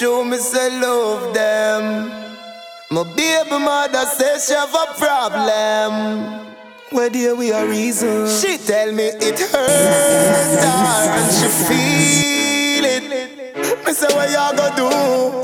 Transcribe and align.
True, 0.00 0.24
me 0.24 0.38
say 0.38 0.80
love 0.80 1.34
them. 1.34 2.08
My 2.90 3.04
baby 3.14 3.50
mother 3.50 4.06
says 4.06 4.46
she 4.46 4.54
have 4.54 4.72
a 4.72 4.86
problem. 4.96 6.40
Where 6.90 7.10
dear 7.10 7.36
we 7.36 7.52
are 7.52 7.66
reason. 7.66 8.26
She 8.26 8.56
tell 8.56 8.92
me 8.92 9.12
it 9.20 9.38
hurts 9.38 10.64
her 10.64 11.04
and 11.20 11.30
she 11.36 11.48
feel 11.68 12.84
it. 12.88 13.04
Me 13.84 13.92
say 13.92 14.08
what 14.16 14.30
you 14.32 14.40
gonna 14.56 14.72
do? 14.74 14.88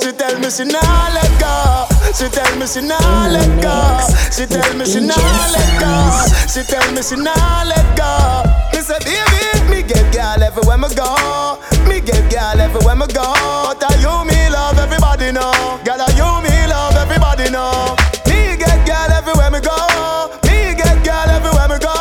She 0.00 0.12
tell 0.16 0.38
me 0.40 0.48
she 0.48 0.64
nah 0.64 1.12
let 1.12 1.32
go. 1.38 1.84
She 2.16 2.26
tell 2.32 2.56
me 2.56 2.66
she 2.66 2.80
nah 2.80 3.28
let 3.28 3.60
go. 3.60 3.76
She 4.32 4.46
tell 4.46 4.72
me 4.74 4.86
she 4.86 5.00
nah 5.00 5.52
let 5.52 5.80
go. 5.84 5.92
She 6.48 6.62
tell 6.64 6.92
me 6.96 7.02
she 7.02 7.16
nah 7.16 7.62
let 7.68 7.84
go. 7.92 8.40
Me 8.72 8.80
say 8.80 8.96
baby, 9.04 9.68
me 9.68 9.82
get 9.86 10.10
girl 10.14 10.42
everywhere 10.42 10.78
me 10.78 10.88
go. 10.96 11.60
Me 11.86 12.00
get 12.00 12.24
girl 12.32 12.58
everywhere 12.58 12.96
me 12.96 13.06
go. 13.12 13.34
But 13.68 13.84
are 13.84 14.00
you 14.00 14.24
me 14.24 14.35
everybody 15.16 15.32
know? 15.32 15.80
Girl 15.84 16.00
are 16.00 16.12
you 16.12 16.42
me 16.44 16.66
love 16.68 16.94
everybody 16.96 17.50
know? 17.50 17.96
Me 18.26 18.56
get 18.56 18.86
girl 18.86 19.10
everywhere 19.10 19.50
me 19.50 19.60
go. 19.60 19.76
Me 20.44 20.76
get 20.76 21.04
girl 21.04 21.28
everywhere 21.32 21.68
me 21.68 21.78
go. 21.80 21.94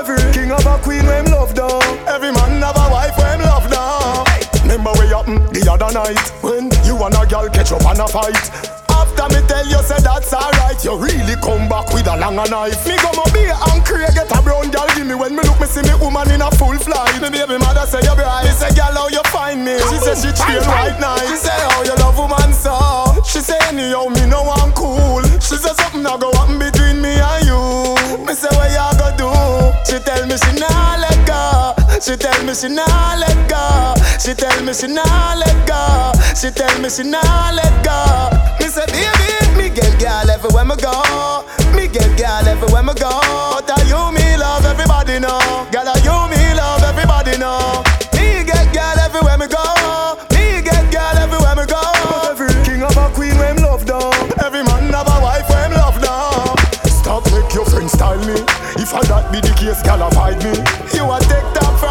Every 0.00 0.32
king 0.32 0.48
have 0.48 0.66
a 0.66 0.78
queen 0.82 1.04
when 1.04 1.30
love 1.30 1.54
down. 1.54 1.82
Every 2.08 2.32
man 2.32 2.62
have 2.62 2.76
a 2.76 2.88
wife 2.90 3.16
when 3.18 3.40
love 3.40 3.68
down. 3.70 4.24
Remember 4.62 4.92
we 4.98 5.08
happen 5.08 5.44
the 5.52 5.68
other 5.68 5.92
night 5.92 6.18
when 6.40 6.72
you 6.84 6.96
and 7.04 7.14
a 7.14 7.26
girl 7.28 7.48
catch 7.50 7.72
up 7.72 7.84
and 7.84 8.00
a 8.00 8.08
fight. 8.08 8.40
After 8.88 9.28
me 9.34 9.44
tell 9.48 9.66
you 9.66 9.80
say 9.84 10.00
that's 10.00 10.32
alright, 10.32 10.80
you 10.84 10.96
really 10.96 11.36
come 11.44 11.68
back 11.68 11.92
with 11.92 12.06
a 12.08 12.16
longer 12.16 12.48
knife. 12.48 12.86
Me 12.88 12.96
go 12.96 13.12
my 13.12 13.26
beer 13.36 13.52
and 13.52 13.84
Craig 13.84 14.16
get 14.16 14.32
a 14.32 14.40
brown 14.40 14.70
girl 14.72 14.88
give 14.96 15.06
me 15.06 15.14
when 15.14 15.36
me 15.36 15.42
look 15.44 15.60
me 15.60 15.66
see 15.66 15.82
me 15.84 15.92
woman 16.00 16.30
in 16.30 16.40
a 16.40 16.48
full 16.56 16.78
flight. 16.80 17.20
Me 17.20 17.28
baby 17.28 17.58
mother 17.60 17.84
say 17.84 18.00
you 18.00 18.14
bright. 18.16 18.48
Me 18.48 18.52
say 18.56 18.72
girl 18.72 18.96
how 18.96 19.08
you 19.12 19.20
find 19.28 19.60
me? 19.60 19.76
She 19.92 19.96
say 20.00 20.16
she 20.16 20.30
train 20.32 20.64
right 20.64 20.96
night. 20.96 21.28
She 21.28 21.36
say 21.36 21.52
how 21.52 21.84
you 21.84 21.96
anyhow 23.82 24.06
me 24.08 24.26
no 24.26 24.42
one 24.42 24.72
cool. 24.72 25.22
She 25.40 25.56
say 25.58 25.74
something 25.74 26.06
a 26.06 26.16
go 26.18 26.30
happen 26.32 26.58
between 26.58 27.02
me 27.02 27.18
and 27.18 27.44
you. 27.46 28.22
Me 28.24 28.34
say 28.34 28.48
what 28.54 28.70
you 28.70 28.86
go 28.98 29.08
do? 29.18 29.28
She 29.86 29.98
tell 30.02 30.22
me 30.26 30.36
she 30.38 30.52
nah 30.58 30.96
let 31.02 31.18
go. 31.26 31.74
She 32.00 32.16
tell 32.16 32.38
me 32.44 32.54
she 32.54 32.68
nah 32.68 33.16
let 33.18 33.38
go. 33.50 33.94
She 34.22 34.34
tell 34.34 34.62
me 34.62 34.72
she 34.72 34.86
nah 34.86 35.34
let 35.34 35.58
go. 35.66 36.12
She 36.34 36.50
tell 36.50 36.74
me 36.80 36.88
she 36.88 37.02
nah 37.02 37.50
let 37.54 37.74
go. 37.84 38.30
Me 38.60 38.68
say 38.70 38.86
baby, 38.86 39.58
me 39.58 39.68
get 39.74 39.98
girl 39.98 40.30
everywhere 40.30 40.64
me 40.64 40.76
go. 40.76 41.44
Me 41.74 41.88
get 41.88 42.10
girl 42.18 42.46
everywhere 42.46 42.82
me 42.82 42.94
go. 42.94 43.10
But 43.58 43.70
are 43.70 43.84
you 43.90 44.12
me 44.14 44.36
love 44.36 44.64
everybody 44.64 45.18
know? 45.18 45.66
Girl 45.72 45.88
are 45.88 45.98
you 46.06 46.16
me 46.30 46.31
If 58.94 59.08
that 59.08 59.32
be 59.32 59.40
the 59.40 59.54
case, 59.56 59.80
gal 59.82 60.02
avoid 60.04 60.36
me. 60.44 60.52
You 60.92 61.08
a 61.08 61.18
take 61.24 61.48
top 61.56 61.81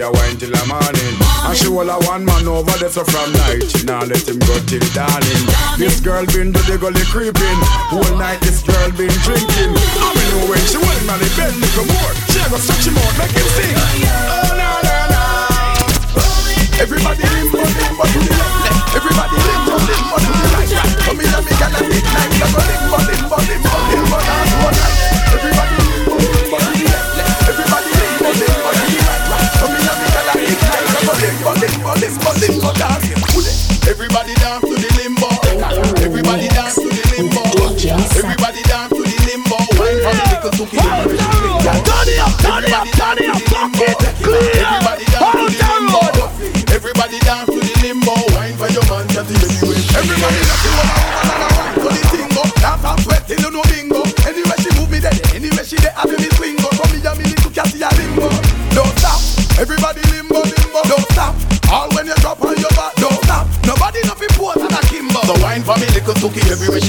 she 0.00 0.06
a 0.06 0.10
wine 0.12 0.36
till 0.40 0.48
the 0.48 0.64
morning. 0.64 1.14
And 1.44 1.56
she 1.56 1.68
will 1.68 1.90
a 1.92 1.96
one 2.08 2.24
man 2.24 2.48
over 2.48 2.72
there 2.80 2.88
so 2.88 3.04
from 3.04 3.32
night. 3.44 3.68
She 3.68 3.84
now 3.84 4.00
let 4.00 4.24
him 4.24 4.40
go 4.40 4.56
till 4.64 4.80
dawning. 4.96 5.44
This 5.76 6.00
girl 6.00 6.24
been 6.32 6.56
to 6.56 6.60
the 6.64 6.80
gully 6.80 7.04
creeping. 7.12 7.60
Whole 7.92 8.16
night 8.16 8.40
this 8.40 8.64
girl 8.64 8.88
been 8.96 9.12
drinking. 9.20 9.72
I 9.76 10.08
mean 10.16 10.28
know 10.32 10.48
when 10.48 10.62
she 10.64 10.80
went 10.80 11.04
man, 11.04 11.20
it 11.20 11.32
bend 11.36 11.52
little 11.60 11.84
more. 11.84 12.12
She 12.32 12.40
a 12.40 12.48
go 12.48 12.56
stretch 12.56 12.88
him 12.88 12.96
out, 12.96 13.12
make 13.20 13.34
him 13.36 13.48
sing. 13.60 13.76
Oh 13.76 14.56
na 14.56 14.80
na 14.80 14.96
na. 15.12 15.22
Everybody 16.80 17.24
limbo 17.36 17.60
limbo 17.60 18.04
to 18.08 18.18
the 18.24 18.32
left 18.40 18.56
left. 18.64 18.96
Everybody 18.96 19.36
limbo 19.36 19.74
limbo 19.84 20.16
to 20.16 20.30
the 20.32 20.46
right 20.48 20.70
right. 20.80 20.96
Come 21.04 21.20
here 21.20 21.40
me 21.44 21.52
gyal 21.60 21.76
a 21.76 21.80
big 21.84 22.04
night. 22.08 22.32
I 22.40 22.46
go 22.48 22.60
limbo 22.64 22.98
limbo 23.04 23.19
Turn 40.70 40.78
it 40.78 42.22
up, 42.22 42.30
turn 42.38 42.62
it 42.62 42.70
up, 42.70 42.86
turn 42.94 43.18
it 43.18 43.26
up, 43.26 43.42
fuck 43.50 43.74
it, 43.74 43.98
to 43.98 44.30
the 45.50 45.58
limbo. 45.66 45.98
Everybody 46.70 47.18
dance 47.26 47.50
to 47.50 47.58
the 47.58 47.74
limbo. 47.82 48.14
Wine 48.38 48.54
for 48.54 48.70
your 48.70 48.86
man, 48.86 49.02
just 49.10 49.34
anyway. 49.34 49.82
Everybody 49.98 50.38
the 50.46 50.54
wine 50.62 50.94
to 51.74 51.90
the. 51.90 52.10
Dance 52.62 52.84
and 52.86 53.00
sweat 53.02 53.26
till 53.26 53.40
you 53.42 53.50
know 53.50 53.66
bingo. 53.66 54.06
Anywhere 54.22 54.58
she 54.62 54.70
move 54.78 54.90
me 54.94 55.02
there, 55.02 55.10
anywhere 55.34 55.66
she 55.66 55.74
there, 55.74 55.90
me 56.06 56.14
me 56.14 57.34
cat, 57.50 57.74
ya 57.74 57.90
limbo. 57.98 58.30
Don't 58.70 58.94
stop. 59.02 59.18
Everybody 59.58 60.06
limbo, 60.14 60.38
limbo. 60.38 60.86
Don't 60.86 61.06
stop. 61.10 61.34
All 61.66 61.90
when 61.98 62.06
you 62.06 62.14
drop 62.22 62.38
on 62.46 62.54
your 62.54 62.70
back, 62.78 62.94
don't 62.94 63.18
stop. 63.26 63.50
Nobody 63.66 64.06
nothing 64.06 64.30
and 64.38 64.70
a 64.70 64.80
kimbo. 64.86 65.18
Wine 65.42 65.66
for 65.66 65.74
me 65.82 65.90
everywhere 66.46 66.79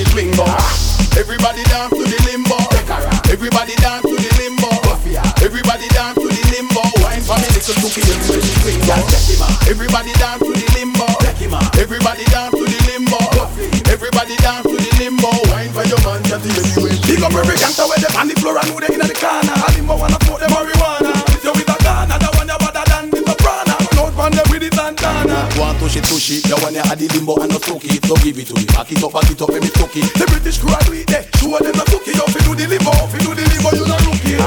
The 27.01 27.07
one 27.07 27.09
you 27.09 27.09
had 27.09 27.09
the 27.09 27.17
limbo 27.17 27.33
and 27.41 27.49
no 27.49 27.57
stoke 27.57 27.85
it. 27.85 28.05
So 28.05 28.13
give 28.21 28.37
it 28.37 28.45
to 28.45 28.53
me. 28.53 28.65
Back 28.69 28.91
it 28.91 29.01
up, 29.01 29.09
back 29.09 29.25
it 29.25 29.41
up, 29.41 29.49
let 29.49 29.61
me 29.61 29.69
stoke 29.73 29.97
it. 29.97 30.05
The 30.13 30.25
British 30.29 30.61
crew 30.61 30.69
are 30.69 30.85
do 30.85 30.93
it 30.93 31.09
there. 31.09 31.25
Show 31.41 31.57
them 31.57 31.73
the 31.73 31.85
stoke 31.89 32.05
it. 32.05 32.13
You 32.13 32.27
fi 32.29 32.39
do 32.45 32.53
the 32.53 32.65
limbo, 32.69 32.93
fi 33.09 33.17
do 33.17 33.33
the 33.33 33.41
limbo, 33.41 33.69
you 33.73 33.85
not 33.89 34.05
rookie. 34.05 34.37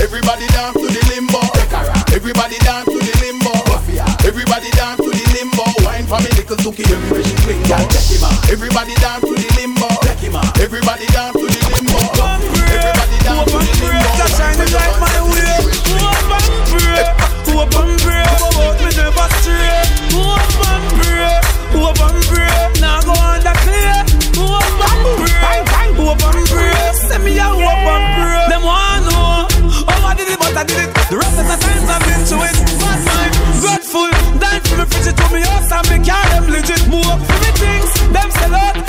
Everybody 0.00 0.46
dance 0.56 0.72
to 0.80 0.88
the 0.88 1.02
limbo. 1.12 1.40
Everybody 2.16 2.56
dance 2.64 2.88
to 2.88 2.96
the 2.96 3.12
limbo. 3.20 3.52
Everybody 4.24 4.70
dance 4.72 5.04
to 5.04 5.10
the 5.12 5.24
limbo. 5.36 5.64
Wine 5.84 6.08
for 6.08 6.16
me 6.24 6.32
little 6.32 6.56
tuki 6.64 6.88
everywhere 6.88 7.24
she 7.28 7.36
swing. 7.44 7.60
Everybody 8.48 8.96
dance 8.96 9.20
to 9.28 9.34
the 9.36 9.48
limbo. 9.60 9.84
Everybody 10.08 10.48
dance 10.48 10.48
to 10.48 10.48
the 10.48 10.48
limbo. 10.48 10.48
Everybody 10.64 11.06
dance 11.12 11.41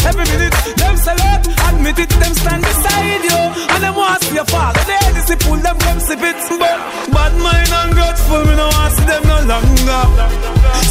every 0.06 0.26
minute. 0.32 0.56
Them 0.78 0.96
sell 0.98 1.20
admit 1.68 2.00
it, 2.00 2.10
them 2.10 2.34
stand 2.34 2.62
beside 2.64 3.24
you. 3.24 3.42
And 3.74 3.84
them 3.84 3.96
want 3.96 4.22
to 4.22 4.28
see 4.28 4.36
you 4.36 4.46
fall. 4.46 4.74
And 4.74 4.88
the 4.88 4.96
Hennessy 5.04 5.36
pull 5.40 5.60
them, 5.60 5.78
come 5.80 6.00
sip 6.00 6.22
it. 6.22 6.38
But 6.60 6.80
bad 7.14 7.34
mind 7.40 7.72
and 7.72 7.92
grudgeful, 7.94 8.44
me 8.48 8.56
no 8.56 8.68
want 8.68 8.94
see 8.96 9.06
them 9.06 9.24
no 9.28 9.38
longer. 9.48 10.04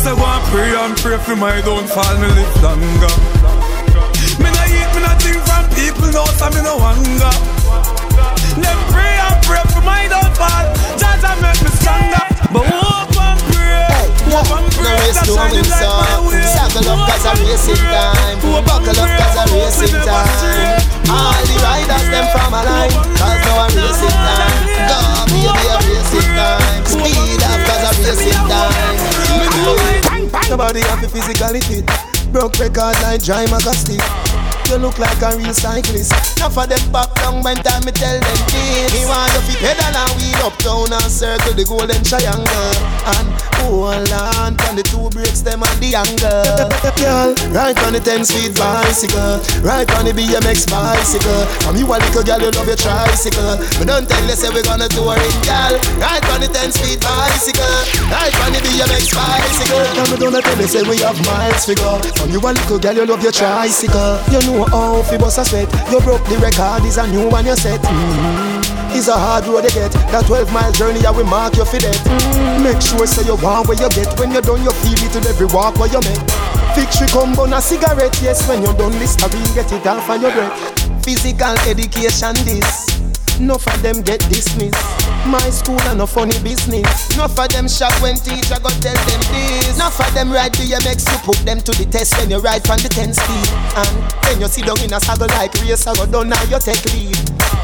So 0.02 0.16
go 0.16 0.26
and 0.26 0.44
pray 0.50 0.74
and 0.74 0.96
pray 0.98 1.18
for 1.18 1.36
my 1.36 1.60
downfall, 1.62 2.14
me 2.18 2.26
live 2.26 2.56
longer. 2.62 3.14
Me 4.42 4.48
no 4.50 4.62
eat, 4.66 4.88
me 4.94 5.00
no 5.04 5.12
drink 5.22 5.40
from 5.46 5.64
people, 5.78 6.10
no, 6.10 6.24
so 6.38 6.50
me 6.50 6.60
no 6.66 6.74
hunger. 6.80 7.34
To 31.42 31.58
physically 31.58 31.82
Broke 32.32 32.58
record 32.58 32.94
like 33.02 33.22
Dry 33.22 33.44
Magasti 33.46 33.98
you 34.70 34.78
look 34.78 34.98
like 34.98 35.20
a 35.20 35.36
real 35.36 35.52
cyclist. 35.52 36.12
Enough 36.38 36.56
of 36.56 36.68
them 36.68 36.92
back 36.92 37.12
down 37.16 37.42
when 37.42 37.56
time 37.58 37.84
me 37.84 37.92
tell 37.92 38.18
them 38.18 38.38
this. 38.48 38.88
Me 38.94 39.04
want 39.04 39.28
you 39.34 39.52
fi 39.52 39.54
pedal 39.60 39.92
and 39.92 40.12
wheel 40.16 40.48
uptown 40.48 40.92
and 40.92 41.12
circle 41.12 41.52
the 41.52 41.64
golden 41.64 42.00
triangle 42.00 42.72
and 43.12 43.51
the 44.82 44.90
two 44.90 45.06
brakes 45.10 45.40
them 45.42 45.60
the 45.78 45.94
angle. 45.94 46.42
Girl, 46.98 47.30
ride 47.54 47.78
on 47.84 47.92
the 47.92 48.00
ten 48.00 48.24
speed 48.24 48.56
bicycle, 48.56 49.38
Right 49.62 49.86
on 49.98 50.04
the 50.04 50.12
BMX 50.12 50.66
bicycle. 50.66 51.46
From 51.62 51.76
you 51.76 51.86
a 51.86 51.96
little 52.00 52.24
girl, 52.24 52.40
you 52.40 52.50
love 52.50 52.66
your 52.66 52.78
tricycle. 52.78 53.58
But 53.78 53.86
don't 53.86 54.06
tell 54.08 54.22
you 54.24 54.34
say 54.34 54.50
we're 54.50 54.66
gonna 54.66 54.88
tour 54.88 55.14
it, 55.14 55.36
girl. 55.44 55.74
Ride 56.00 56.24
on 56.34 56.40
the 56.42 56.50
ten 56.50 56.72
speed 56.72 56.98
bicycle, 57.04 57.78
Right 58.10 58.34
on 58.42 58.50
the 58.56 58.60
BMX 58.64 59.12
bicycle. 59.12 59.84
Come 59.94 60.08
me 60.10 60.16
don't 60.18 60.42
tell 60.42 60.58
you 60.58 60.68
say 60.68 60.82
we 60.82 60.98
have 61.04 61.18
miles 61.26 61.64
figure. 61.66 61.98
From 62.18 62.30
you 62.30 62.40
a 62.40 62.50
little 62.50 62.78
girl, 62.78 62.96
you 62.96 63.06
love 63.06 63.22
your 63.22 63.34
tricycle. 63.34 64.18
You 64.32 64.40
know 64.48 64.64
how 64.72 65.02
fi 65.02 65.18
bust 65.18 65.38
a 65.38 65.44
sweat 65.44 65.68
You 65.90 66.00
broke 66.00 66.24
the 66.26 66.38
record, 66.38 66.84
is 66.84 66.96
a 66.96 67.06
new 67.06 67.28
one 67.28 67.46
you 67.46 67.56
set 67.56 67.80
mm-hmm. 67.80 68.96
It's 68.96 69.08
a 69.08 69.16
hard 69.16 69.46
road 69.46 69.64
to 69.64 69.72
get 69.72 69.92
That 70.12 70.26
12 70.26 70.52
mile 70.52 70.72
journey 70.72 71.04
I 71.04 71.10
will 71.10 71.24
mark 71.24 71.56
you 71.56 71.64
for 71.64 71.78
that 71.80 71.96
mm-hmm. 71.96 72.64
Make 72.64 72.80
sure 72.80 73.06
say 73.06 73.24
you 73.24 73.36
want 73.52 73.68
where 73.68 73.76
you 73.76 73.88
get 73.90 74.08
When 74.18 74.32
you're 74.32 74.42
done 74.42 74.62
you 74.64 74.72
feel 74.80 74.96
it 74.96 75.16
in 75.16 75.24
every 75.26 75.46
walk 75.46 75.76
where 75.76 75.90
you 75.92 76.00
make. 76.00 76.24
Victory 76.74 77.06
come 77.08 77.36
on 77.38 77.52
a 77.52 77.60
cigarette 77.60 78.16
Yes, 78.22 78.48
when 78.48 78.62
you're 78.62 78.74
done 78.74 78.92
Listerine 78.98 79.54
get 79.54 79.70
it 79.72 79.86
off 79.86 80.08
on 80.08 80.20
your 80.20 80.32
breath. 80.32 81.04
Physical 81.04 81.54
education 81.68 82.34
this 82.44 82.91
Enough 83.38 83.66
of 83.66 83.82
them 83.82 84.02
get 84.02 84.20
dismissed. 84.28 84.76
My 85.26 85.38
school 85.50 85.80
and 85.86 85.98
no 85.98 86.06
funny 86.06 86.38
business. 86.42 87.14
Enough 87.14 87.38
of 87.38 87.48
them 87.48 87.68
shock 87.68 87.94
when 88.02 88.16
teacher 88.16 88.58
go 88.58 88.70
tell 88.82 88.94
them 88.94 89.20
this. 89.30 89.74
Enough 89.76 90.00
of 90.00 90.14
them 90.14 90.32
ride 90.32 90.52
BMX, 90.52 91.06
you 91.10 91.18
put 91.22 91.38
them 91.46 91.60
to 91.60 91.72
the 91.72 91.86
test 91.90 92.18
when 92.18 92.30
you 92.30 92.38
ride 92.38 92.66
from 92.66 92.78
the 92.78 92.88
10 92.88 93.14
speed. 93.14 93.48
And 93.78 93.94
then 94.22 94.40
you 94.40 94.48
sit 94.48 94.66
down 94.66 94.80
in 94.82 94.92
a 94.92 95.00
saddle 95.00 95.28
like 95.38 95.54
race, 95.62 95.86
I 95.86 95.94
go 95.94 96.06
down 96.06 96.28
now 96.28 96.42
you 96.50 96.58
take 96.58 96.84
lead. 96.92 97.16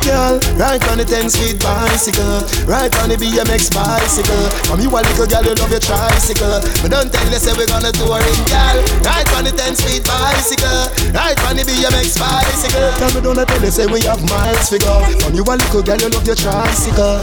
Girl, 0.06 0.38
ride 0.56 0.81
on 0.88 1.03
the 1.03 1.05
10 1.05 1.29
speed 1.29 1.59
bicycle, 1.59 2.47
ride 2.71 2.94
on 3.03 3.11
the 3.11 3.19
BMX 3.19 3.75
bicycle. 3.75 4.47
From 4.71 4.79
you 4.79 4.88
a 4.88 5.03
little 5.03 5.26
girl, 5.26 5.43
you 5.43 5.59
love 5.59 5.75
your 5.75 5.82
tricycle. 5.82 6.62
But 6.81 6.94
don't 6.94 7.11
tell 7.11 7.26
us 7.35 7.43
say 7.43 7.53
we 7.59 7.67
gonna 7.67 7.91
tour 7.91 8.23
it, 8.23 8.41
girl. 8.47 8.79
Ride 9.03 9.29
on 9.35 9.44
the 9.44 9.53
10 9.53 9.75
speed 9.75 10.06
bicycle, 10.06 10.87
ride 11.11 11.37
on 11.50 11.59
the 11.59 11.67
BMX 11.67 12.14
bicycle. 12.14 12.88
Tell 13.03 13.11
me 13.11 13.21
don't 13.21 13.43
tell 13.43 13.67
us 13.67 13.75
say 13.75 13.91
we 13.91 14.00
have 14.06 14.23
miles 14.31 14.71
figure. 14.71 15.03
From 15.26 15.35
you 15.35 15.43
a 15.43 15.57
little 15.58 15.82
girl, 15.82 15.99
you 15.99 16.08
love 16.08 16.26
your 16.26 16.37
tricycle. 16.37 17.19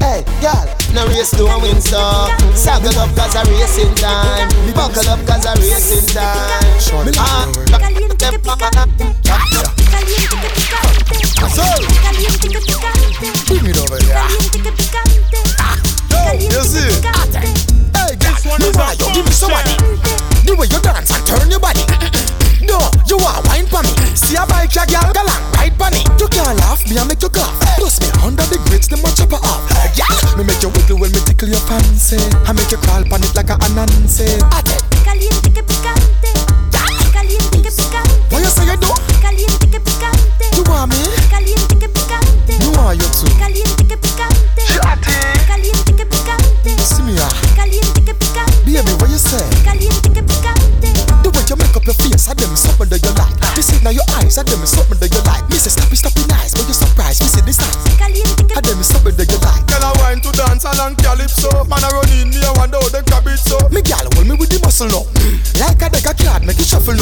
Hey, 0.00 0.22
girl, 0.40 0.64
no 0.94 1.06
race 1.08 1.30
to 1.32 1.44
a 1.44 1.58
win, 1.60 1.80
so 1.80 1.98
Saddle 2.54 2.98
up 3.00 3.10
cause 3.16 3.34
a 3.34 3.42
racing 3.50 3.94
time. 3.96 4.48
Buckle 4.74 5.08
up 5.08 5.20
cause 5.26 5.44
a 5.44 5.54
racing 5.60 6.06
time 6.14 6.67
now. 64.86 65.02
Mm. 65.02 65.60
Like 65.60 65.82
a 65.82 65.90
deck 65.90 66.06
of 66.06 66.16
card, 66.24 66.46
make 66.46 66.60
it 66.60 66.66
shuffle 66.66 66.94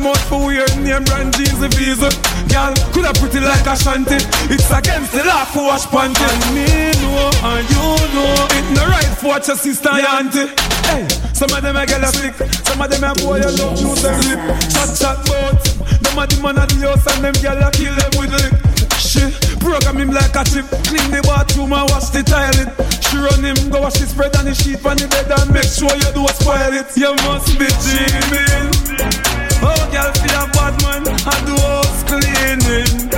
them 0.00 0.08
out 0.08 0.20
for 0.28 0.46
weird 0.46 0.72
name 0.80 1.04
brand 1.04 1.36
jeans 1.36 1.60
and 1.60 1.74
visa. 1.74 2.08
Girl, 2.48 2.72
coulda 2.92 3.12
pretty 3.20 3.40
like 3.40 3.66
a 3.68 3.76
shanty. 3.76 4.16
It's 4.48 4.70
against 4.72 5.12
the 5.12 5.24
law 5.24 5.44
for 5.44 5.68
wash 5.68 5.84
panty. 5.92 6.24
And 6.24 6.44
me 6.56 6.66
know 7.04 7.30
and 7.44 7.66
you 7.68 7.88
know 8.16 8.56
it 8.56 8.66
no 8.72 8.84
right 8.88 9.12
for 9.20 9.36
watch 9.36 9.48
your 9.48 9.56
sister 9.56 9.90
and 9.92 10.32
auntie. 10.32 10.48
Hey, 10.88 11.04
some 11.32 11.52
of 11.52 11.60
them 11.62 11.76
a 11.76 11.84
get 11.84 12.02
a 12.02 12.08
stick, 12.08 12.34
some 12.64 12.80
of 12.80 12.88
them 12.88 13.04
a 13.04 13.12
boy 13.20 13.44
you 13.44 13.52
love 13.60 13.76
use 13.76 14.02
them 14.02 14.16
lip. 14.24 14.40
Chat 14.72 14.90
chat 14.96 15.18
bout, 15.28 15.60
them 16.00 16.18
a 16.18 16.24
the 16.26 16.36
man 16.40 16.58
of 16.58 16.68
the 16.68 16.78
house 16.88 17.06
and 17.12 17.20
them 17.24 17.36
girl 17.44 17.60
a 17.60 17.68
kill 17.70 17.94
them 17.94 18.12
with 18.16 18.32
lick. 18.32 18.54
She 18.96 19.24
program 19.60 20.00
him 20.00 20.10
like 20.10 20.36
a 20.36 20.42
chip, 20.48 20.66
clean 20.88 21.08
the 21.12 21.20
bathroom 21.28 21.72
and 21.72 21.88
wash 21.92 22.08
the 22.08 22.24
toilet. 22.24 22.72
She 23.04 23.16
run 23.18 23.44
him, 23.44 23.68
go 23.68 23.82
wash 23.82 23.98
the 24.00 24.06
spread 24.06 24.36
on 24.36 24.44
the 24.46 24.54
sheet 24.54 24.80
on 24.86 24.96
the 24.96 25.08
bed 25.08 25.28
and 25.28 25.52
make 25.52 25.68
sure 25.68 25.92
you 25.92 26.10
don't 26.14 26.30
spoil 26.30 26.72
it. 26.72 26.88
You 26.96 27.12
must 27.26 27.52
be 27.58 27.68
dreaming. 27.84 29.29
Oh, 29.62 29.82
girl, 29.92 30.10
feel 30.16 30.36
a 30.40 30.46
bad 30.56 30.74
man 30.82 31.04
and 31.06 31.42
do 31.46 31.54
house 31.60 32.02
cleaning. 32.08 33.10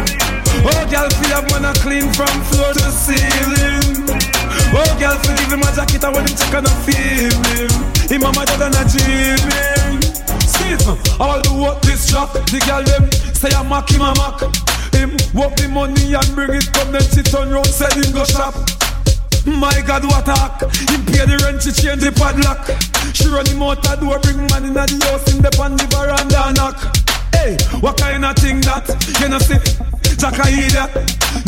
Oh, 0.66 0.82
girl, 0.90 1.08
feel 1.10 1.38
a 1.38 1.40
man 1.50 1.70
a 1.70 1.72
clean 1.80 2.12
from 2.12 2.34
floor 2.50 2.72
to 2.72 2.90
ceiling. 2.90 4.06
Oh, 4.74 4.88
girl, 4.98 5.16
forgive 5.22 5.52
him 5.52 5.62
a 5.62 5.70
jacket 5.74 6.04
and 6.04 6.14
when 6.14 6.26
him 6.26 6.36
check 6.36 6.54
and 6.54 6.66
I 6.66 6.74
feel 6.82 7.36
him. 7.54 7.70
Him 8.10 8.22
a 8.24 8.30
madder 8.32 8.56
than 8.58 8.74
a 8.74 8.82
dreaming. 8.88 10.02
See, 10.44 10.74
uh, 10.84 11.22
all 11.22 11.40
the 11.40 11.54
work 11.60 11.80
this 11.82 12.10
job, 12.10 12.32
the 12.32 12.58
girl 12.66 12.82
them 12.82 13.10
say 13.34 13.50
I 13.54 13.62
mock 13.62 13.90
him 13.90 14.02
a 14.02 14.14
mock. 14.16 14.40
Him 14.92 15.16
work 15.34 15.56
the 15.56 15.68
money 15.68 16.14
and 16.14 16.34
bring 16.34 16.54
it 16.54 16.72
come 16.72 16.92
then 16.92 17.02
she 17.02 17.22
turn 17.22 17.50
round 17.50 17.66
said 17.66 17.92
him 17.92 18.12
go 18.12 18.24
shop. 18.24 18.54
My 19.46 19.82
God, 19.86 20.04
what 20.04 20.28
a 20.28 20.34
hack. 20.34 20.60
Him 20.90 21.04
pay 21.06 21.26
the 21.26 21.40
rent, 21.44 21.62
she 21.62 21.72
change 21.72 22.02
the 22.02 22.12
padlock. 22.12 22.91
She 23.12 23.28
run 23.28 23.46
him 23.46 23.62
out 23.62 23.82
the 23.82 23.96
door, 23.96 24.18
bring 24.20 24.46
man 24.48 24.64
in 24.64 24.74
the 24.74 24.86
house, 25.10 25.26
in 25.34 25.42
the 25.42 25.50
pan 25.50 25.76
the 25.76 25.86
veranda 25.90 26.46
and 26.46 26.56
knock. 26.56 26.78
Hey, 27.34 27.58
what 27.80 27.98
kind 27.98 28.24
of 28.24 28.36
thing 28.36 28.60
that? 28.62 28.86
You 29.20 29.28
know 29.28 29.38
see, 29.38 29.58
Jack 30.16 30.38
I 30.38 30.50
hear 30.50 30.70
that. 30.78 30.94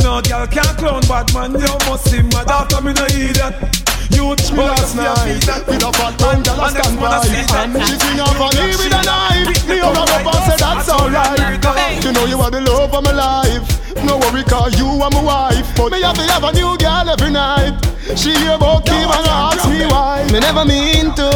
No 0.02 0.20
girl 0.20 0.46
can't 0.46 0.76
clown 0.78 1.02
bad 1.06 1.32
man, 1.34 1.52
you 1.54 1.74
must 1.86 2.10
see 2.10 2.22
mad 2.22 2.50
after 2.50 2.80
me 2.82 2.92
no 2.92 3.04
hear 3.06 3.32
that. 3.40 3.84
You 4.14 4.30
Me 4.54 4.62
last 4.62 4.94
night 4.94 5.42
with 5.66 5.82
a 5.82 5.90
fat 5.92 6.20
man, 6.20 6.42
girl 6.42 6.60
a 6.60 6.70
stand 6.70 7.00
by 7.00 7.18
And 7.58 7.82
she 7.82 7.98
sing 7.98 8.20
on 8.20 8.54
me 8.54 8.76
with 8.78 8.94
a 8.94 9.02
knife 9.02 9.68
Me 9.68 9.78
her 9.78 9.90
up 9.90 10.26
and 10.26 10.44
say 10.46 10.56
that's 10.56 10.88
alright 10.88 12.04
You 12.04 12.12
know 12.12 12.24
you 12.26 12.38
are 12.38 12.50
the 12.50 12.60
love 12.60 12.94
of 12.94 13.02
my 13.02 13.12
life 13.12 14.04
No 14.04 14.18
worry 14.18 14.44
cause 14.44 14.78
you 14.78 14.86
are 14.86 15.10
my 15.10 15.22
wife 15.22 15.76
But 15.76 15.90
me 15.90 16.02
have 16.02 16.14
to 16.16 16.22
have 16.22 16.44
a 16.44 16.52
new 16.52 16.76
girl 16.78 17.08
every 17.08 17.30
night. 17.30 17.93
She 18.16 18.30
hear 18.30 18.54
about 18.54 18.86
Kim 18.86 19.10
and 19.10 19.26
ask 19.26 19.68
me 19.68 19.84
why. 19.86 20.24
Me 20.32 20.38
never 20.38 20.64
mean 20.64 21.14
to. 21.16 21.28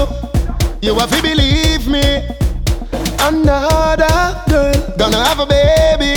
You 0.81 0.95
have 0.99 1.11
to 1.11 1.21
believe 1.21 1.89
me. 1.89 2.25
Another 3.21 4.43
girl 4.49 4.95
gonna 4.97 5.25
have 5.25 5.41
a 5.41 5.47
baby. 5.47 6.15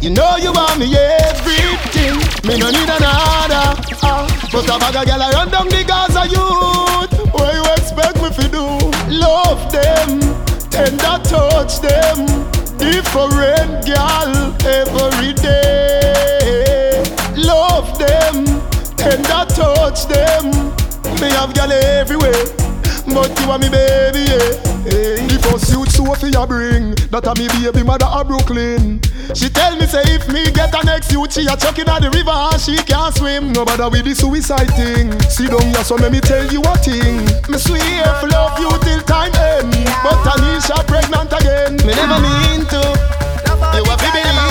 You 0.00 0.10
know 0.10 0.36
you 0.36 0.52
want 0.52 0.78
me 0.78 0.94
everything. 0.96 2.14
Me 2.46 2.58
no 2.58 2.70
need 2.70 2.88
another. 2.88 3.74
Uh, 4.02 4.28
but 4.52 4.64
a 4.64 4.78
bag 4.78 4.96
of 4.96 5.04
girl 5.06 5.22
I 5.22 5.32
run 5.32 5.50
down 5.50 5.68
the 5.68 5.82
Gaza 5.82 6.24
youth. 6.30 7.34
What 7.34 7.54
you 7.54 7.64
expect 7.74 8.16
me 8.22 8.30
to 8.30 8.48
do? 8.48 8.66
Love 9.10 9.72
them, 9.72 10.20
tender 10.70 11.18
touch 11.24 11.80
them. 11.80 12.26
Different 12.78 13.84
girl 13.84 14.54
every 14.64 15.32
day. 15.34 15.43
Touch 19.94 20.06
them. 20.06 20.50
Me 21.20 21.30
have 21.38 21.54
girl 21.54 21.70
everywhere. 21.72 22.32
But 23.06 23.30
you 23.40 23.50
are 23.50 23.58
me 23.58 23.68
baby, 23.68 24.26
yeah. 24.26 24.74
Hey. 24.82 25.26
The 25.26 25.38
first 25.40 25.70
youth 25.72 25.88
Sophia 25.88 26.46
bring 26.46 26.92
That 27.08 27.24
a 27.24 27.32
me 27.40 27.48
baby 27.48 27.82
mother 27.82 28.04
a 28.04 28.20
Brooklyn 28.24 29.00
She 29.32 29.48
tell 29.48 29.76
me 29.76 29.86
say 29.86 30.04
if 30.12 30.28
me 30.28 30.44
get 30.52 30.76
a 30.76 30.84
next 30.84 31.10
youth 31.10 31.32
She 31.32 31.48
a 31.48 31.56
chuck 31.56 31.78
in 31.78 31.88
the 31.88 32.12
river 32.12 32.28
and 32.28 32.60
she 32.60 32.76
can't 32.84 33.14
swim 33.16 33.52
Nobody 33.52 33.88
with 33.88 34.04
the 34.04 34.14
suicide 34.14 34.68
thing 34.76 35.08
Sit 35.32 35.48
down 35.48 35.64
here 35.72 35.84
so 35.84 35.96
let 35.96 36.12
me 36.12 36.20
tell 36.20 36.44
you 36.52 36.60
a 36.60 36.76
thing 36.84 37.24
Me 37.48 37.56
swear 37.56 38.04
for 38.20 38.28
love 38.28 38.60
you 38.60 38.68
till 38.84 39.00
time 39.08 39.32
end 39.32 39.72
But 40.04 40.20
Tanisha 40.20 40.84
pregnant 40.84 41.32
again 41.32 41.80
Me 41.80 41.96
never 41.96 42.20
mean 42.20 42.68
to 42.68 42.84
You 43.72 43.88
have 43.88 44.00
to 44.04 44.43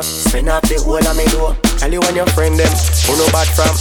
what 0.00 0.06
a. 0.06 0.30
Spin 0.30 0.48
up 0.48 0.62
the 0.64 0.80
whole 0.80 0.96
of 0.96 1.16
me 1.16 1.24
door. 1.32 1.56
Tell 1.78 1.92
you 1.92 2.00
and 2.00 2.16
your 2.16 2.26
friend 2.32 2.56
them, 2.56 2.72
who 3.06 3.16
no 3.16 3.26
bad 3.32 3.48
from. 3.52 3.74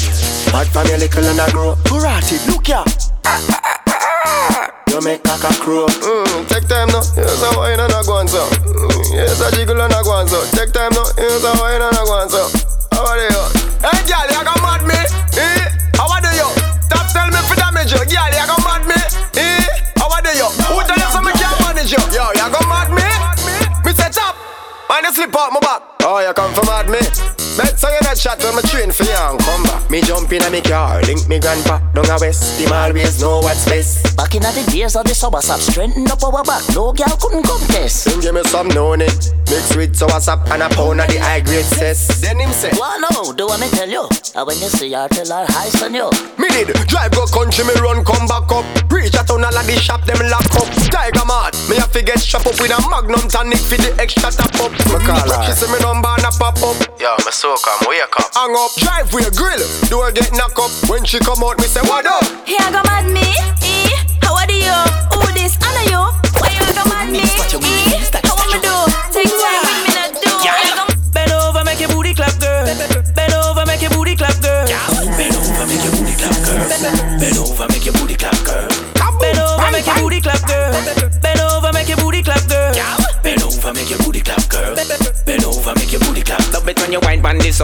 Bad 0.52 0.68
from 0.68 0.88
your 0.88 1.00
little 1.00 1.26
and 1.26 1.40
a 1.40 1.48
grow. 1.52 1.76
Karate, 1.88 2.36
look 2.48 2.68
ya. 2.68 2.84
You 4.90 5.00
make 5.02 5.24
cock 5.24 5.44
a 5.44 5.52
crow. 5.62 5.88
Mm, 5.88 6.48
take 6.50 6.68
time 6.68 6.90
now. 6.90 7.04
Here's 7.16 7.42
a 7.44 7.50
wine 7.56 7.80
and 7.80 7.94
a 7.94 8.02
go 8.04 8.20
on. 8.20 8.28
Mm, 8.28 9.14
here's 9.14 9.40
a 9.40 9.48
jiggle 9.56 9.80
and 9.80 9.94
a 9.94 10.00
go 10.04 10.12
on 10.12 10.28
so. 10.28 10.42
Take 10.52 10.74
time 10.74 10.92
now. 10.92 11.08
Here's 11.16 11.44
a 11.44 11.52
wine 11.62 11.82
and 11.82 11.96
a 11.96 12.02
go 12.04 12.14
on 12.18 12.30
so. 12.30 12.50
How 12.92 13.06
are 13.06 13.20
you? 13.20 13.42
Hey, 13.80 14.02
girl, 14.04 14.28
you 14.28 14.42
got 14.44 14.60
mad 14.60 14.84
me? 14.84 15.00
Eh? 15.40 15.62
How 15.96 16.10
are 16.10 16.26
you? 16.26 16.50
Stop 16.90 17.08
tell 17.14 17.30
me 17.30 17.40
for 17.48 17.56
damage 17.56 17.94
you. 17.94 18.02
Girl, 18.02 18.32
you 18.34 18.46
got 18.50 18.60
mad 18.66 18.84
me? 18.90 19.00
Eh? 19.40 19.64
How 19.96 20.10
are 20.10 20.26
you? 20.26 20.50
Who 20.68 20.82
tell 20.84 21.00
you 21.00 21.10
so 21.14 21.22
me 21.22 21.32
can't 21.38 21.56
manage 21.64 21.92
you? 21.94 22.02
Yo, 22.12 22.26
you 22.34 22.48
got 22.50 22.66
mad 22.68 22.90
me? 22.92 23.08
Me 23.86 23.92
say 23.94 24.10
chop. 24.10 24.36
Man, 24.90 25.06
you 25.06 25.14
slip 25.14 25.36
out 25.38 25.54
my 25.54 25.62
back. 26.34 26.38
Oh, 26.38 26.48
you 26.48 26.54
come 26.54 26.54
from 26.54 26.66
mad 26.66 26.69
me? 26.69 26.69
Bet 26.69 26.69
so 27.80 27.88
you 27.88 28.00
that 28.04 28.20
shot 28.20 28.44
when 28.44 28.56
me 28.60 28.62
train 28.68 28.92
for 28.92 29.08
you 29.08 29.16
and 29.16 29.40
come 29.40 29.64
back. 29.64 29.88
Me 29.90 30.02
jump 30.04 30.28
in 30.36 30.44
a 30.44 30.50
me 30.52 30.60
car, 30.60 31.00
link 31.08 31.24
me 31.32 31.40
grandpa 31.40 31.80
down 31.96 32.12
a 32.12 32.20
west. 32.20 32.60
Him 32.60 32.76
always 32.76 33.22
know 33.24 33.40
what's 33.40 33.64
best. 33.64 34.04
Back 34.18 34.36
in 34.36 34.44
the 34.44 34.52
days 34.68 34.96
of 35.00 35.08
the 35.08 35.16
summer 35.16 35.40
sap, 35.40 35.60
strengthen 35.60 36.04
up 36.12 36.22
our 36.22 36.44
back. 36.44 36.64
No 36.76 36.92
girl 36.92 37.16
couldn't 37.16 37.48
contest. 37.48 38.06
Then 38.06 38.20
give 38.20 38.36
me 38.36 38.44
some 38.52 38.68
known 38.76 39.00
it. 39.02 39.32
Mix 39.48 39.76
with 39.76 39.96
sour 39.96 40.20
sap 40.20 40.44
and 40.52 40.62
a 40.62 40.70
pound 40.70 41.00
of 41.00 41.08
the 41.08 41.18
high 41.24 41.40
grade 41.40 41.66
cess. 41.66 42.20
Then 42.22 42.40
him 42.40 42.52
say, 42.52 42.70
Well, 42.76 43.00
no, 43.00 43.32
do 43.32 43.48
what 43.48 43.60
me 43.64 43.72
tell 43.72 43.90
you. 43.90 44.06
And 44.36 44.46
when 44.46 44.60
you 44.60 44.70
see 44.70 44.92
her, 44.92 45.08
tell 45.08 45.32
her 45.32 45.48
hi, 45.48 45.72
son 45.72 45.96
you. 45.96 46.12
Me 46.38 46.52
did 46.52 46.76
drive 46.86 47.16
go 47.16 47.26
country, 47.32 47.64
me 47.64 47.74
run 47.80 48.04
come 48.04 48.28
back 48.28 48.52
up. 48.52 48.68
Reach 48.92 49.16
a 49.16 49.24
town 49.24 49.48
all 49.48 49.56
of 49.56 49.66
the 49.66 49.80
shop, 49.80 50.04
them 50.04 50.20
lock 50.28 50.46
up. 50.60 50.68
Tiger 50.92 51.26
mad, 51.26 51.56
me 51.72 51.80
have 51.80 51.92
to 51.96 52.04
get 52.04 52.20
shop 52.20 52.46
up 52.46 52.60
with 52.60 52.76
a 52.76 52.78
magnum 52.92 53.26
tonic 53.32 53.64
for 53.64 53.80
the 53.80 53.96
extra 53.98 54.30
top 54.30 54.54
up. 54.60 54.72
Me 54.92 55.00
call 55.08 55.24
her. 55.24 55.42
She 55.48 55.56
say 55.56 55.72
me 55.72 55.80
number 55.80 56.12
and 56.12 56.28
a 56.28 56.32
pop 56.36 56.60
up. 56.60 56.78
Yo, 57.00 57.16
me 57.26 57.32
so 57.32 57.56
come, 57.70 57.90
wake 57.90 58.16
up. 58.18 58.34
Hang 58.34 58.56
up, 58.56 58.72
drive 58.78 59.14
with 59.14 59.28
a 59.28 59.34
grill. 59.36 59.62
Door 59.90 60.12
get 60.14 60.32
knock 60.34 60.58
up. 60.58 60.72
When 60.90 61.06
she 61.06 61.20
come 61.20 61.44
out, 61.44 61.58
me 61.58 61.66
say 61.66 61.82
what 61.82 62.06
up? 62.06 62.24
Here 62.48 62.58
go 62.72 62.82
mad 62.90 63.06
me, 63.06 63.22
eh? 63.22 63.94
How 64.22 64.36
are 64.36 64.50
you? 64.50 64.74
Who 65.14 65.22
this? 65.34 65.58
I 65.62 65.70
know 65.76 65.86
you. 65.94 66.02
Why 66.40 66.50
you 66.56 66.66
go 66.74 66.84
mad 66.90 67.12
me, 67.12 67.22
eh? 67.22 67.30
How 68.26 68.36
want 68.38 68.50
me 68.54 68.60
do? 68.64 68.74
Take 69.14 69.30
time 69.30 69.62
with 69.66 69.82
me 69.86 69.92
not 69.94 70.14
do. 70.18 70.32
Here 70.42 70.58
Bend 71.14 71.32
over, 71.34 71.64
make 71.64 71.80
your 71.80 71.90
booty 71.90 72.14
clap, 72.14 72.34
girl. 72.40 72.66
Bend 73.14 73.34
over, 73.34 73.66
make 73.66 73.82
your 73.82 73.92
booty 73.92 74.16
clap, 74.16 74.38
girl. 74.42 74.66
Bend 74.66 75.36
over, 75.38 75.66
make 75.68 75.84
your 75.84 75.94
booty 75.94 76.16
clap, 76.16 76.38
girl. 76.46 76.66
Bend 77.20 77.38
over, 77.38 77.68
make 77.70 77.86
your 77.86 77.94
booty 77.94 78.16
clap, 78.18 78.38
girl. 78.46 78.70
Bend 79.22 79.38
over, 79.40 79.62
make 79.62 79.70
your 79.70 79.84
booty 79.84 79.84
clap, 79.84 80.10
girl. 80.14 81.14
Bend 81.22 81.44
over, 81.44 81.74
make 81.74 81.90
your 81.90 81.98
booty 81.98 82.22
clap, 82.24 82.48
girl. 82.50 82.76
Bend 83.24 83.44
over, 83.44 83.74
make 83.74 83.90
your 83.90 84.00
booty 84.00 84.22
clap, 84.22 84.50
girl. 84.50 84.76
Bend 84.76 85.44
over, 85.44 85.74
make 85.76 85.92
your 85.92 86.02
booty 86.02 86.22
clap. 86.22 86.40
Love 86.54 86.68
it 86.68 86.80
when 86.80 86.92
you 86.92 87.00
wine 87.02 87.19
pon 87.19 87.19
the 87.19 87.19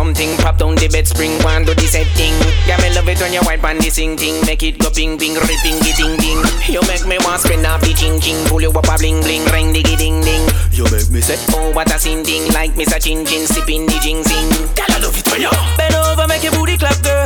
something, 0.05 0.37
pop 0.37 0.57
down 0.57 0.75
the 0.75 0.87
bed 0.87 1.07
spring, 1.07 1.33
one 1.41 1.65
do 1.65 1.73
the 1.73 1.87
same 1.89 2.05
thing. 2.13 2.33
Yeah, 2.69 2.77
me 2.77 2.93
love 2.93 3.09
it 3.09 3.19
when 3.19 3.33
you 3.33 3.41
wine 3.41 3.59
pon 3.59 3.77
the 3.77 3.89
sing 3.89 4.15
thing, 4.15 4.37
make 4.45 4.61
it 4.61 4.77
go 4.77 4.89
ping 4.93 5.17
ping, 5.17 5.33
ripping 5.33 5.81
the 5.81 5.91
ding 5.97 6.13
ding. 6.21 6.37
You 6.69 6.81
make 6.85 7.09
me 7.09 7.17
want 7.25 7.41
spin 7.41 7.65
off 7.65 7.81
the 7.81 7.93
ching 7.93 8.21
ching, 8.21 8.37
pull 8.45 8.61
you 8.61 8.69
up 8.69 8.85
a 8.85 8.95
bling 9.01 9.21
bling, 9.21 9.45
ring 9.49 9.73
diggy 9.73 9.97
ding 9.97 10.21
ding. 10.21 10.45
You 10.69 10.85
make 10.93 11.09
me 11.09 11.21
say, 11.21 11.41
oh 11.57 11.73
what 11.73 11.89
a 11.89 11.97
sin 11.97 12.23
thing, 12.23 12.45
like 12.53 12.77
Mr. 12.77 13.01
Chin 13.01 13.25
Chin 13.25 13.47
sipping 13.47 13.85
the 13.89 13.97
jing 13.97 14.21
sing. 14.21 14.49
Girl, 14.77 14.93
I 14.93 15.01
love 15.01 15.17
it 15.17 15.25
when 15.25 15.41
you 15.41 15.49
bend 15.73 15.95
over, 15.97 16.27
make 16.29 16.43
your 16.43 16.53
booty 16.53 16.77
clap, 16.77 17.01
girl. 17.01 17.25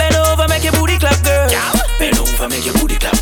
Bend 0.00 0.16
over, 0.16 0.48
make 0.48 0.64
your 0.64 0.72
booty 0.72 0.96
clap, 0.96 1.20
girl. 1.20 1.52
Bend 1.98 2.16
over, 2.16 2.48
make 2.48 2.64
your 2.64 2.74
booty 2.80 2.96
clap, 2.96 3.20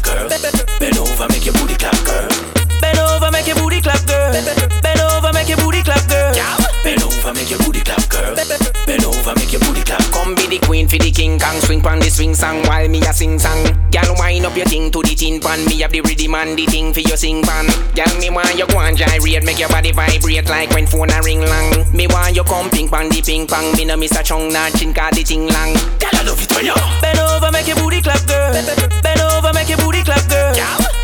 for 10.93 11.01
the 11.01 11.11
king, 11.11 11.41
Kong 11.41 11.57
swing 11.65 11.81
pan 11.81 11.99
the 12.05 12.11
swing 12.13 12.35
song 12.35 12.61
while 12.69 12.87
me 12.87 13.01
a 13.01 13.13
sing 13.17 13.39
song. 13.39 13.65
Girl, 13.89 14.13
wind 14.21 14.45
up 14.45 14.53
your 14.53 14.69
thing 14.69 14.93
to 14.93 15.01
the 15.01 15.17
tin 15.17 15.41
pan. 15.41 15.65
Me 15.65 15.81
have 15.81 15.89
the 15.89 16.05
rhythm 16.05 16.37
and 16.37 16.53
the 16.53 16.69
thing 16.69 16.93
for 16.93 17.01
your 17.01 17.17
sing 17.17 17.41
pan. 17.41 17.65
Girl, 17.97 18.13
me 18.21 18.29
want 18.29 18.53
you 18.61 18.69
go 18.69 18.77
and 18.85 18.93
gyrate, 18.93 19.41
make 19.41 19.57
your 19.59 19.73
body 19.73 19.93
vibrate 19.93 20.45
like 20.53 20.69
when 20.77 20.85
phone 20.85 21.09
a 21.09 21.17
ring 21.25 21.41
long. 21.41 21.89
Me 21.97 22.05
want 22.13 22.37
you 22.37 22.45
come 22.45 22.69
ping 22.69 22.93
pong 22.93 23.09
the 23.09 23.25
ping 23.25 23.49
pong. 23.49 23.73
Me 23.73 23.89
no 23.89 23.97
miss 23.97 24.13
a 24.13 24.23
chung 24.23 24.53
nah 24.53 24.69
chin 24.77 24.93
cause 24.93 25.17
the 25.17 25.25
thing 25.25 25.49
long. 25.49 25.73
Girl, 25.97 26.13
I 26.13 26.29
love 26.29 26.43
it 26.45 26.53
when 26.53 26.69
you 26.69 26.77
bend 27.01 27.19
over, 27.25 27.49
make 27.49 27.69
your 27.73 27.81
booty 27.81 28.05
clap, 28.05 28.21
girl. 28.29 28.53
Bend 28.53 29.21
over, 29.25 29.53
make 29.57 29.73
your 29.73 29.81
booty 29.81 30.05
clap, 30.05 30.29
girl. 30.29 30.53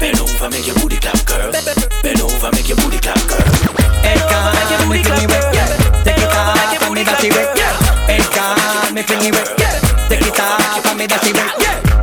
Bend 0.04 0.20
over, 0.20 0.52
make 0.52 0.68
your 0.68 0.76
booty 0.76 1.00
clap, 1.00 1.16
girl. 1.24 1.48
Bend 2.04 2.20
over, 2.20 2.52
make 2.52 2.68
your 2.68 2.76
booty 2.76 3.00
clap, 3.00 3.24
girl. 3.24 3.40
Bend 4.04 4.20
over, 4.20 4.52
make 4.52 4.68
your 4.68 4.80
booty 4.84 5.00
clap, 5.00 5.24
girl. 5.24 5.48
Take 6.04 6.20
it 6.20 6.28
off, 6.36 6.84
and 6.84 6.92
me 6.92 7.04
dirty 7.08 7.32
way. 7.32 7.48
Hey, 8.04 8.20
come, 8.36 8.92
me 8.92 9.00
fling 9.00 9.24
it 9.24 9.32
way. 9.32 9.44
Take 9.44 9.57
dirty 11.08 11.32
way. 11.32 11.48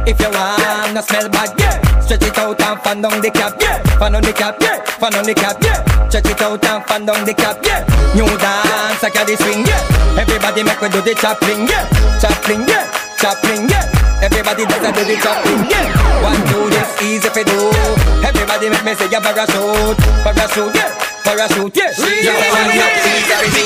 If 0.06 0.20
you 0.20 0.30
wanna 0.30 1.02
smell 1.02 1.30
bad, 1.30 1.54
yeah. 1.58 1.82
Stretch 2.02 2.22
it 2.22 2.38
out 2.38 2.62
and 2.62 2.80
fan 2.82 3.02
down 3.02 3.22
the 3.22 3.32
cap, 3.32 3.58
yeah. 3.62 3.82
Fan 3.98 4.14
on 4.14 4.22
the 4.22 4.34
cap, 4.34 4.58
yeah. 4.62 4.82
Fan 5.02 5.16
on 5.16 5.26
the 5.26 5.34
cap, 5.34 5.58
yeah. 5.64 5.82
Stretch 6.10 6.30
it 6.30 6.42
out 6.42 6.66
and 6.66 6.84
fan 6.86 7.06
down 7.06 7.26
the 7.26 7.34
cap, 7.34 7.58
yeah. 7.66 7.82
New 8.14 8.30
dance, 8.38 9.02
I 9.02 9.10
got 9.10 9.26
the 9.26 9.38
swing, 9.38 9.66
yeah. 9.66 10.22
Everybody 10.22 10.62
make 10.62 10.82
me 10.82 10.90
do 10.90 11.02
the 11.02 11.14
chopping, 11.18 11.66
yeah. 11.66 11.90
Chopping, 12.22 12.68
yeah. 12.70 12.86
Chopping, 13.18 13.66
yeah. 13.70 13.90
Everybody 14.22 14.66
does 14.66 14.86
do 14.94 15.04
the 15.06 15.18
chopping, 15.18 15.66
yeah. 15.70 15.90
One, 16.22 16.42
two, 16.50 16.70
this 16.70 17.02
easy 17.02 17.30
for 17.30 17.44
do. 17.44 17.74
Everybody 18.22 18.70
make 18.70 18.86
me 18.86 18.94
say 18.94 19.10
yeah, 19.10 19.20
parachute, 19.20 19.98
parachute, 20.22 20.74
yeah. 20.78 20.94
Parachute, 21.26 21.74
yeah. 21.74 21.90
Yeah, 21.98 22.38
one, 22.54 22.70
yeah. 22.70 22.94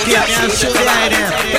Yeah, 0.07 0.23
yeah, 0.23 0.47
shoot 0.47 0.71
right 0.71 1.11
there. 1.11 1.27
Look 1.51 1.58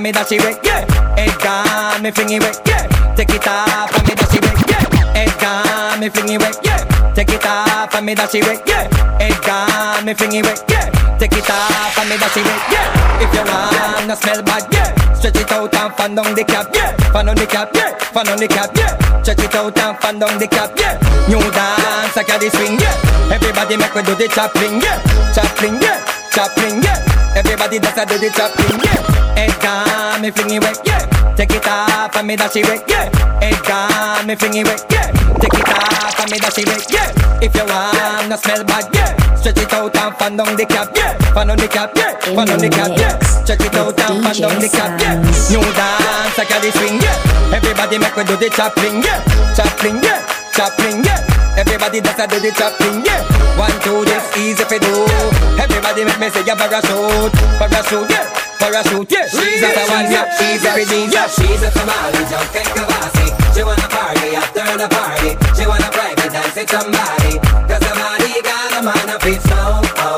and 0.00 0.04
me 0.04 0.12
dash 0.12 0.32
it 0.32 0.40
away, 0.40 0.56
yeah. 0.64 0.80
Head 1.12 1.36
gone, 1.44 2.02
me 2.02 2.10
fling 2.10 2.32
it 2.32 2.40
away, 2.40 2.56
yeah. 2.64 2.88
Take 3.14 3.36
it 3.36 3.46
off 3.46 3.92
and 3.92 4.08
me 4.08 4.14
dash 4.16 4.32
it 4.32 4.40
away, 4.40 4.56
yeah. 4.64 5.12
Head 5.12 5.32
gone, 5.36 6.00
me 6.00 6.08
fling 6.08 6.32
it 6.32 6.40
away, 6.40 6.52
yeah. 6.64 7.12
Take 7.12 7.28
it 7.28 7.44
off 7.44 7.94
and 7.94 8.06
me 8.06 8.14
dash 8.14 8.34
it 8.34 8.40
away, 8.40 8.56
yeah. 8.64 8.88
Head 9.20 9.36
gone, 9.44 10.04
me 10.06 10.14
fling 10.14 10.32
it 10.32 10.46
away, 10.46 10.56
yeah. 10.72 10.88
Take 11.20 11.36
it 11.36 11.50
off 11.50 11.98
and 12.00 12.08
me 12.08 12.16
dash 12.16 12.32
it 12.32 12.48
away, 12.48 12.60
yeah. 12.72 13.20
If 13.20 13.28
you 13.36 13.44
wanna 13.44 14.16
smell 14.16 14.40
bad, 14.40 14.64
yeah. 14.72 14.88
Stretch 15.12 15.36
it 15.36 15.52
out 15.52 15.74
and 15.74 15.92
fan 15.92 16.14
down 16.14 16.32
the 16.32 16.44
cap, 16.44 16.72
yeah. 16.72 16.96
Fan 17.12 17.28
on 17.28 17.36
the 17.36 17.44
cap, 17.44 17.68
yeah. 17.74 17.92
Fan 17.98 18.28
on 18.28 18.38
the 18.40 18.48
cap, 18.48 18.72
yeah. 18.72 18.96
Stretch 19.20 19.44
it 19.44 19.54
out 19.54 19.76
and 19.76 19.98
fan 20.00 20.18
down 20.18 20.38
the 20.40 20.48
cap, 20.48 20.72
yeah. 20.80 20.96
New 21.28 21.44
dance, 21.52 22.16
I 22.16 22.24
got 22.24 22.40
the 22.40 22.48
swing, 22.48 22.80
yeah. 22.80 23.36
Everybody 23.36 23.76
make 23.76 23.92
me 23.92 24.00
do 24.00 24.16
the 24.16 24.32
chopping, 24.32 24.80
yeah. 24.80 24.96
Chopping, 25.36 25.76
yeah. 25.76 26.00
Chopping, 26.32 26.80
yeah. 26.80 27.09
Everybody 27.40 27.78
does 27.78 27.96
a 27.96 28.04
do 28.04 28.20
the 28.20 28.28
yeah. 28.28 29.00
Head 29.32 30.20
me 30.20 30.28
fling 30.28 30.52
it 30.52 30.60
away, 30.60 30.76
yeah. 30.84 31.08
Take 31.40 31.56
it 31.56 31.66
off 31.66 32.14
and 32.14 32.28
me 32.28 32.36
dash 32.36 32.52
it 32.54 32.68
away, 32.68 32.84
yeah. 32.84 33.08
Head 33.40 34.26
me 34.28 34.36
fling 34.36 34.60
it 34.60 34.68
away, 34.68 34.76
yeah. 34.92 35.08
Take 35.40 35.56
it 35.56 35.72
off 35.72 36.20
and 36.20 36.30
me 36.30 36.36
dash 36.36 36.60
it 36.60 36.68
away, 36.68 36.84
yeah. 36.92 37.40
If 37.40 37.56
you 37.56 37.64
wanna 37.64 38.36
smell 38.36 38.60
bad, 38.68 38.92
yeah. 38.92 39.16
Stretch 39.40 39.56
it 39.56 39.72
out 39.72 39.96
and 39.96 40.14
fan 40.20 40.36
down 40.36 40.52
the 40.52 40.66
cap, 40.68 40.92
yeah. 40.92 41.16
Fan 41.32 41.48
on 41.48 41.56
the 41.56 41.64
cap, 41.66 41.96
yeah. 41.96 42.12
Fan 42.20 42.44
on 42.44 42.60
the 42.60 42.68
cap, 42.68 42.92
yeah. 43.00 43.16
Stretch 43.24 43.64
it 43.64 43.74
out 43.74 43.96
and 43.96 44.20
fan 44.20 44.36
down 44.36 44.60
the 44.60 44.68
cap, 44.68 45.00
yeah. 45.00 45.16
New 45.48 45.64
dance, 45.64 46.36
I 46.36 46.44
got 46.44 46.60
the 46.60 46.68
swing, 46.76 47.00
yeah. 47.00 47.56
Everybody 47.56 47.96
make 47.96 48.16
me 48.20 48.24
do 48.28 48.36
the 48.36 48.52
chopping, 48.52 49.00
yeah. 49.00 49.24
Chopping, 49.56 49.96
yeah. 50.04 50.28
Chopping, 50.52 51.00
yeah. 51.08 51.56
Everybody 51.56 52.04
does 52.04 52.20
a 52.20 52.28
do 52.28 52.36
the 52.36 52.52
yeah. 53.00 53.39
One, 53.58 53.76
two, 53.82 54.04
this 54.04 54.24
easy 54.36 54.64
for 54.64 54.78
do. 54.78 55.06
Everybody 55.58 56.04
make 56.04 56.18
me 56.18 56.28
say 56.30 56.44
yeah, 56.46 56.54
parachute, 56.54 57.32
parachute, 57.58 58.10
yeah. 58.10 58.26
Parachute, 58.58 59.10
yeah. 59.10 59.26
She's 59.26 59.62
a 59.62 59.70
one, 59.88 60.10
yeah. 60.12 60.28
She's 60.36 60.64
a 60.64 60.70
redeem, 60.76 61.10
yeah. 61.10 61.26
She's 61.28 61.62
a 61.62 61.70
Somali 61.70 62.22
jumping 62.28 62.68
Kavasi. 62.76 63.26
She 63.54 63.62
wanna 63.64 63.88
party 63.88 64.36
after 64.36 64.64
the 64.76 64.88
party. 64.88 65.32
She 65.56 65.66
wanna 65.66 65.90
private 65.90 66.32
dance 66.32 66.54
with 66.54 66.70
somebody. 66.70 67.38
Cause 67.68 67.82
somebody 67.86 68.40
got 68.42 68.78
a 68.78 68.82
man 68.84 69.10
up 69.10 69.24
it's 69.24 69.42
slow. 69.44 70.09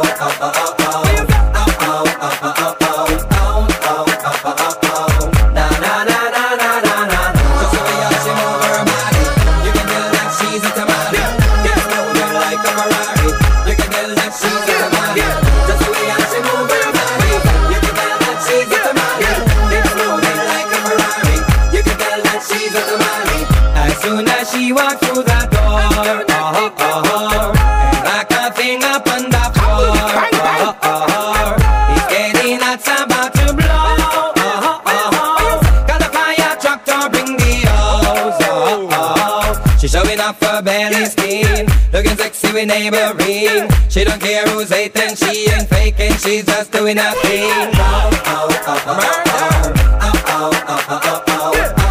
Off 40.22 40.40
her 40.42 40.62
belly 40.62 41.04
skin, 41.06 41.66
looking 41.92 42.16
sexy 42.16 42.52
with 42.52 42.68
neighboring, 42.68 43.68
she 43.88 44.04
don't 44.04 44.20
care 44.20 44.44
who's 44.46 44.70
hating, 44.70 45.16
she 45.16 45.50
ain't 45.50 45.68
faking, 45.68 46.12
she's 46.14 46.46
just 46.46 46.70
doing 46.70 46.96
her 46.96 47.12
thing, 47.22 47.50
oh, 47.50 48.10
oh, 48.26 48.48
oh, 48.66 48.84
oh, 48.86 48.92
oh, 48.92 49.22
oh, 49.26 49.42
oh, 49.42 50.00
oh, 50.00 50.12
oh, 50.12 50.28
oh, 50.28 50.64
oh, 50.68 50.84
oh, 50.88 51.00
oh, 51.06 51.22
oh, 51.26 51.74
oh. 51.76 51.81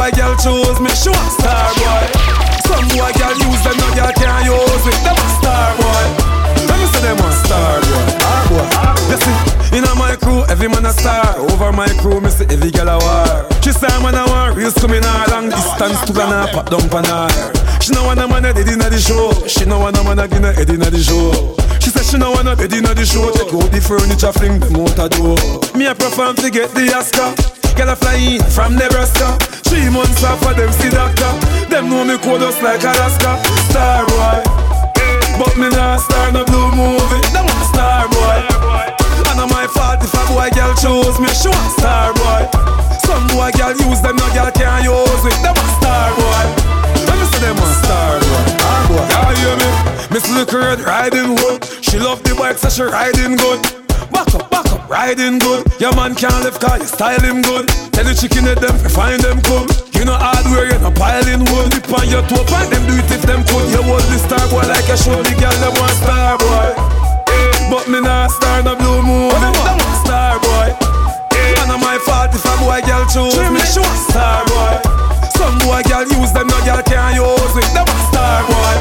Boy 0.00 0.10
girl 0.16 0.34
choose 0.40 0.80
me. 0.80 0.88
She 0.96 1.12
want 1.12 1.32
star 1.36 1.68
boy. 1.76 2.04
Some 2.64 2.88
boy 2.96 3.12
girl 3.20 3.36
use 3.36 3.60
them, 3.60 3.76
no 3.76 3.88
girl 3.92 4.12
can't 4.16 4.48
use 4.48 4.86
it 4.88 4.96
Them. 5.04 5.12
A 5.12 5.26
star 5.36 5.76
boy. 5.76 6.04
Let 6.64 6.76
me 6.80 6.86
say 6.88 7.02
them 7.04 7.20
a 7.20 7.30
star 7.44 7.76
boy. 7.84 8.04
Ah 8.24 8.42
boy. 8.48 8.66
You 9.12 9.18
see, 9.20 9.76
in 9.76 9.84
my 10.00 10.16
crew, 10.16 10.40
every 10.48 10.68
man 10.68 10.86
a 10.86 10.92
star. 10.92 11.36
Over 11.52 11.72
my 11.72 11.88
crew, 12.00 12.20
me 12.20 12.30
see 12.30 12.48
every 12.48 12.70
girl 12.72 12.88
a 12.88 12.96
war. 12.96 13.44
She 13.60 13.72
say 13.76 13.92
man 14.00 14.16
a 14.16 14.24
war, 14.24 14.56
real 14.56 14.72
to 14.72 14.88
me 14.88 15.00
now 15.00 15.28
Long 15.28 15.50
distance 15.50 16.00
to 16.08 16.12
gonna 16.16 16.48
pop 16.48 16.70
down 16.72 16.88
pan 16.88 17.04
her. 17.04 17.52
She 17.84 17.92
no 17.92 18.04
want 18.04 18.20
a 18.20 18.26
man 18.26 18.46
a 18.46 18.54
dead 18.54 18.68
inna 18.68 18.88
the 18.88 18.98
show. 18.98 19.28
She 19.46 19.66
no 19.66 19.80
want 19.80 19.98
a 19.98 20.02
man 20.02 20.18
a 20.18 20.24
her 20.24 20.52
head 20.52 20.70
inna 20.70 20.88
the 20.88 21.02
show. 21.04 21.56
She 21.78 21.90
say 21.90 22.04
she 22.08 22.16
no 22.16 22.32
want 22.32 22.48
a 22.48 22.56
bed 22.56 22.72
inna 22.72 22.94
the 22.94 23.04
show. 23.04 23.28
Take 23.36 23.52
out 23.52 23.68
the 23.68 23.80
furniture, 23.84 24.32
fling 24.32 24.60
them 24.60 24.80
out 24.80 24.96
door. 25.12 25.36
Me 25.76 25.86
a 25.86 25.94
perform 25.94 26.36
to 26.36 26.48
get 26.48 26.72
the 26.72 26.88
Oscar 26.96 27.59
Girl 27.76 27.90
a 27.90 27.96
fly 27.96 28.38
from 28.50 28.76
Nebraska. 28.76 29.36
Three 29.64 29.88
months 29.90 30.20
for 30.20 30.54
them 30.54 30.72
see 30.72 30.90
doctor. 30.90 31.32
Them 31.68 31.90
know 31.90 32.04
me 32.04 32.18
cold 32.18 32.40
just 32.40 32.62
like 32.62 32.82
Alaska. 32.82 33.40
Star 33.70 34.06
boy. 34.06 34.42
But 35.38 35.56
me 35.56 35.68
not 35.70 36.00
star 36.00 36.32
no 36.32 36.44
blue 36.44 36.70
movie. 36.72 37.22
Them 37.32 37.46
want 37.46 37.66
star 37.72 38.08
boy. 38.08 38.38
And 39.30 39.40
on 39.40 39.48
my 39.48 39.66
fault 39.66 40.02
if 40.02 40.12
a 40.12 40.22
boy 40.28 40.50
girl 40.52 40.74
choose 40.74 41.18
me. 41.20 41.28
She 41.32 41.48
want 41.48 41.72
star 41.78 42.12
boy. 42.14 42.42
Some 43.06 43.26
boy 43.28 43.50
girl 43.56 43.72
use 43.72 44.00
them, 44.02 44.16
no 44.16 44.26
girl 44.34 44.50
can't 44.52 44.84
use 44.84 45.24
it 45.26 45.36
Them 45.42 45.54
want 45.54 45.72
star 45.80 46.10
boy. 46.14 46.44
Let 47.06 47.16
me 47.18 47.24
say 47.32 47.40
them 47.40 47.56
want 47.56 47.76
star 47.82 48.20
boy. 48.20 48.42
Ah 48.66 48.82
boy, 48.88 49.04
y'all 49.12 49.34
hear 49.38 49.56
me? 49.56 49.70
Miss 50.12 50.28
Little 50.28 50.60
Red 50.60 50.80
riding 50.80 51.36
hood. 51.38 51.64
She 51.82 51.98
love 51.98 52.22
the 52.22 52.34
bike 52.34 52.58
so 52.58 52.68
she 52.68 52.82
riding 52.82 53.36
good 53.36 53.89
Back 54.10 54.34
up, 54.34 54.50
back 54.50 54.66
up, 54.72 54.88
riding 54.88 55.38
good 55.38 55.66
Your 55.80 55.94
man 55.96 56.14
can't 56.14 56.44
live 56.44 56.58
car, 56.60 56.78
you 56.78 56.86
style 56.86 57.20
him 57.20 57.42
good 57.42 57.66
Tell 57.94 58.04
the 58.04 58.14
chicken 58.14 58.46
at 58.46 58.60
them, 58.60 58.76
find 58.90 59.20
them 59.22 59.40
come 59.42 59.66
You 59.94 60.04
know 60.04 60.18
hardware, 60.18 60.70
you 60.70 60.78
know 60.78 60.92
piling 60.92 61.46
wood 61.50 61.70
Dip 61.72 61.90
on 61.94 62.08
your 62.08 62.22
toe, 62.26 62.44
and 62.44 62.68
them 62.72 62.82
do 62.86 62.94
it 62.98 63.10
if 63.10 63.22
them 63.22 63.42
could 63.46 63.66
You 63.70 63.82
hold 63.82 64.04
the 64.10 64.18
star 64.18 64.42
boy 64.50 64.66
like 64.66 64.88
a 64.90 64.96
show 64.96 65.18
The 65.22 65.34
girl 65.38 65.56
them 65.62 65.74
want 65.78 65.96
star 66.02 66.36
boy 66.38 66.68
But 67.70 67.86
me 67.88 68.00
not 68.00 68.30
star 68.30 68.62
no 68.62 68.76
blue 68.76 69.02
moon 69.02 69.34
Them 69.38 69.54
want 69.58 69.80
star 70.04 70.38
boy 70.40 70.74
And 71.60 71.70
on 71.70 71.80
my 71.80 71.98
fault 72.02 72.34
if 72.34 72.44
a 72.44 72.54
boy 72.58 72.80
girl 72.86 73.04
choose 73.06 73.36
me. 73.50 73.60
She 73.66 73.80
want 73.80 73.98
Star 74.10 74.44
boy. 74.46 74.80
Some 75.36 75.58
boy 75.60 75.82
girl 75.88 76.02
use 76.02 76.32
them, 76.32 76.46
no 76.46 76.58
girl 76.64 76.82
can't 76.82 77.14
use 77.14 77.56
it. 77.56 77.68
Them 77.74 77.86
a 77.86 77.96
star 78.10 78.42
boy. 78.46 78.74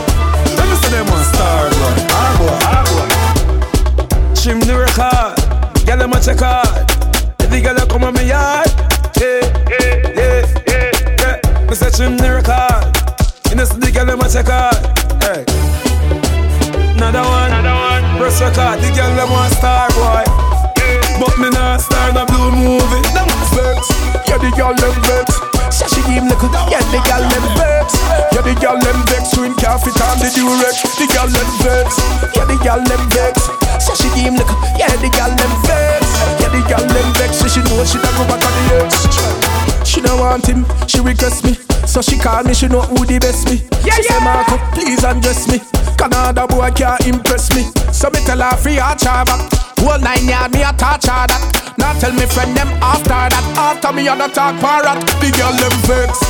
Let 0.57 0.65
me 0.69 0.75
say 0.81 0.91
them 0.91 1.07
a 1.07 1.23
star 1.31 1.69
boy. 1.69 1.93
Ah 2.09 2.35
boy, 2.39 2.57
ah 2.65 2.83
boy. 2.89 3.18
Trim 4.39 4.61
the 4.61 4.71
record, 4.71 5.35
girl 5.85 5.97
them 5.97 6.13
a 6.13 6.19
check 6.23 6.41
out. 6.41 6.87
Every 7.43 7.59
girl 7.59 7.75
come 7.85 8.05
on 8.05 8.13
me 8.13 8.29
yard, 8.29 8.71
yeah, 9.19 9.43
yeah, 9.67 9.99
yeah, 10.15 10.47
yeah, 10.65 10.91
yeah. 11.19 11.67
Me 11.67 11.75
say 11.75 11.91
trim 11.91 12.15
the 12.15 12.39
record. 12.39 12.87
You 13.51 13.57
know 13.59 13.65
see 13.65 13.77
the 13.77 13.91
girl 13.91 14.07
them 14.07 14.23
a 14.23 14.29
check 14.31 14.47
out. 14.47 14.79
Hey. 15.19 15.43
Another 16.95 17.19
one, 17.19 17.51
another 17.51 17.75
one. 17.75 18.17
Press 18.17 18.39
record, 18.39 18.79
the 18.79 18.89
girl 18.95 19.11
them 19.11 19.27
a 19.27 19.51
star 19.59 19.91
boy. 19.91 20.23
But 21.19 21.35
me 21.37 21.51
not 21.51 21.81
star 21.83 22.15
the 22.15 22.23
blue 22.31 22.55
movie. 22.55 23.03
Them 23.11 23.27
vex, 23.51 23.91
yeah 24.23 24.39
the 24.39 24.55
girl 24.55 24.73
them 24.73 24.95
vex. 25.03 25.58
She 25.87 26.01
me 26.05 26.19
little, 26.19 26.51
yeah 26.69 26.83
the 26.91 26.99
girl 27.07 27.23
them 27.23 27.45
vex. 27.55 27.95
Yeah 28.35 28.41
the 28.41 28.53
girl 28.59 28.77
them 28.79 28.99
vex, 29.07 29.31
so 29.31 29.43
him 29.43 29.55
can't 29.55 29.81
fit 29.81 29.99
on 30.01 30.19
the 30.19 30.27
durex. 30.31 30.83
The 30.97 31.07
girl 31.07 31.27
them 31.27 31.49
vex, 31.63 31.97
yeah 32.35 32.45
the 32.45 32.57
girl 32.59 32.81
them 32.83 33.03
vex. 33.09 33.47
Say 33.83 33.95
she 33.95 34.09
me 34.15 34.37
little, 34.37 34.57
yeah 34.77 34.91
the 34.97 35.09
girl 35.09 35.31
them 35.33 35.53
vex. 35.65 36.05
Yeah 36.41 36.49
the 36.49 36.61
girl 36.67 36.85
them 36.85 37.13
vex, 37.15 37.39
so 37.39 37.47
she 37.47 37.61
know 37.63 37.83
she 37.85 37.97
don't 37.97 38.15
go 38.17 38.23
back 38.27 38.43
on 38.43 38.53
the 38.67 38.83
ex. 38.83 39.89
She 39.89 40.01
don't 40.01 40.19
want 40.19 40.45
him, 40.45 40.65
she 40.87 40.99
request 40.99 41.43
me. 41.43 41.68
So 41.89 42.05
she 42.05 42.21
call 42.21 42.43
me, 42.43 42.53
she 42.53 42.67
know 42.69 42.85
who 42.85 43.01
the 43.01 43.17
best 43.17 43.49
me. 43.49 43.65
Yeah, 43.81 43.97
she 43.97 44.05
yeah. 44.05 44.21
say, 44.21 44.21
Marco, 44.21 44.55
please 44.77 45.01
undress 45.01 45.49
me. 45.49 45.57
Canada 45.97 46.45
boy 46.45 46.69
can't 46.77 47.01
impress 47.09 47.49
me. 47.57 47.65
So 47.89 48.13
me 48.13 48.21
tell 48.29 48.37
her 48.37 48.53
free 48.61 48.77
her 48.77 48.93
charge. 48.93 49.33
Whole 49.81 49.97
nine 49.97 50.29
yard 50.29 50.53
me 50.53 50.61
a 50.61 50.69
touch 50.77 51.09
her 51.09 51.25
that. 51.25 51.41
Now 51.81 51.97
tell 51.97 52.13
me 52.13 52.29
friend 52.29 52.53
them 52.53 52.69
after 52.77 53.09
that. 53.09 53.41
After 53.57 53.89
me 53.89 54.05
on 54.05 54.21
the 54.21 54.29
talk 54.29 54.53
parrot. 54.61 55.01
The 55.17 55.33
girl 55.33 55.49
them 55.57 55.75
vex. 55.89 56.21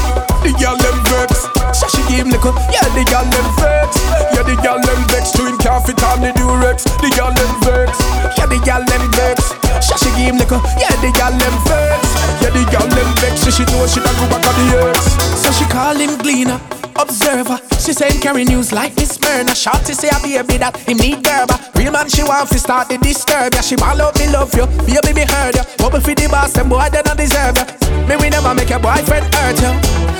The 0.47 0.55
girl 0.55 0.79
them 0.79 0.97
vex. 1.11 1.43
So 1.75 1.91
she 1.91 2.01
give 2.07 2.23
me 2.25 2.39
little. 2.39 2.55
Yeah, 2.71 2.87
the 2.95 3.03
girl 3.03 3.27
them 3.27 3.47
vex. 3.59 3.99
Yeah, 4.31 4.47
the 4.47 4.55
girl 4.63 4.79
them 4.79 5.01
vex. 5.11 5.35
To 5.35 5.43
him 5.43 5.59
can't 5.59 5.83
fit 5.83 5.99
on 6.07 6.23
the 6.23 6.31
durex. 6.39 6.87
The 7.03 7.11
girl 7.19 7.35
them 7.35 7.51
vex. 7.67 7.99
Yeah, 8.39 8.47
the 8.47 8.63
girl 8.63 8.81
them 8.87 9.05
vex. 9.11 9.51
So 9.83 9.99
she 9.99 10.09
give 10.15 10.39
me 10.39 10.47
little. 10.47 10.63
Yeah, 10.79 10.95
the 11.03 11.11
girl 11.11 11.35
them 11.35 11.55
vex. 11.67 12.08
Yeah, 12.41 12.51
the 12.51 12.63
girl 12.71 12.87
them 12.87 13.09
vex. 13.19 13.43
she, 13.43 13.51
she 13.51 13.63
know 13.71 13.85
she 13.87 13.99
don't 13.99 14.15
go 14.19 14.25
back 14.29 14.45
on 14.47 14.55
the 14.57 14.91
ex. 14.91 14.99
So 15.41 15.51
she 15.51 15.65
call 15.71 15.95
him 15.95 16.17
Gleaner 16.19 16.59
observer. 16.99 17.57
She 17.79 17.93
said 17.93 18.11
carry 18.21 18.43
news 18.43 18.71
like 18.71 18.95
Miss 18.95 19.19
Myrna. 19.21 19.55
Shorty 19.55 19.93
say 19.93 20.09
i 20.09 20.19
be 20.21 20.35
a 20.35 20.43
baby 20.43 20.59
that 20.59 20.75
him 20.83 20.97
need 20.99 21.23
Gerber. 21.23 21.55
Real 21.75 21.91
man 21.95 22.09
she 22.09 22.23
want 22.23 22.49
fi 22.49 22.57
start 22.59 22.89
the 22.89 22.97
disturb 22.99 23.55
ya. 23.55 23.61
She 23.61 23.75
ball 23.75 23.99
out 24.01 24.19
me 24.19 24.27
love 24.27 24.51
you, 24.53 24.67
baby 24.83 25.15
me 25.15 25.25
heard 25.25 25.55
you. 25.55 25.63
Bubble 25.79 26.03
fi 26.03 26.13
the 26.13 26.27
boss, 26.27 26.53
them 26.53 26.67
boy 26.69 26.87
they 26.91 27.01
not 27.07 27.17
deserve 27.17 27.55
ya. 27.55 27.65
Me 28.05 28.19
we 28.19 28.27
never 28.29 28.53
make 28.53 28.69
your 28.69 28.83
boyfriend 28.83 29.25
hurt 29.33 29.57
you. 29.63 29.71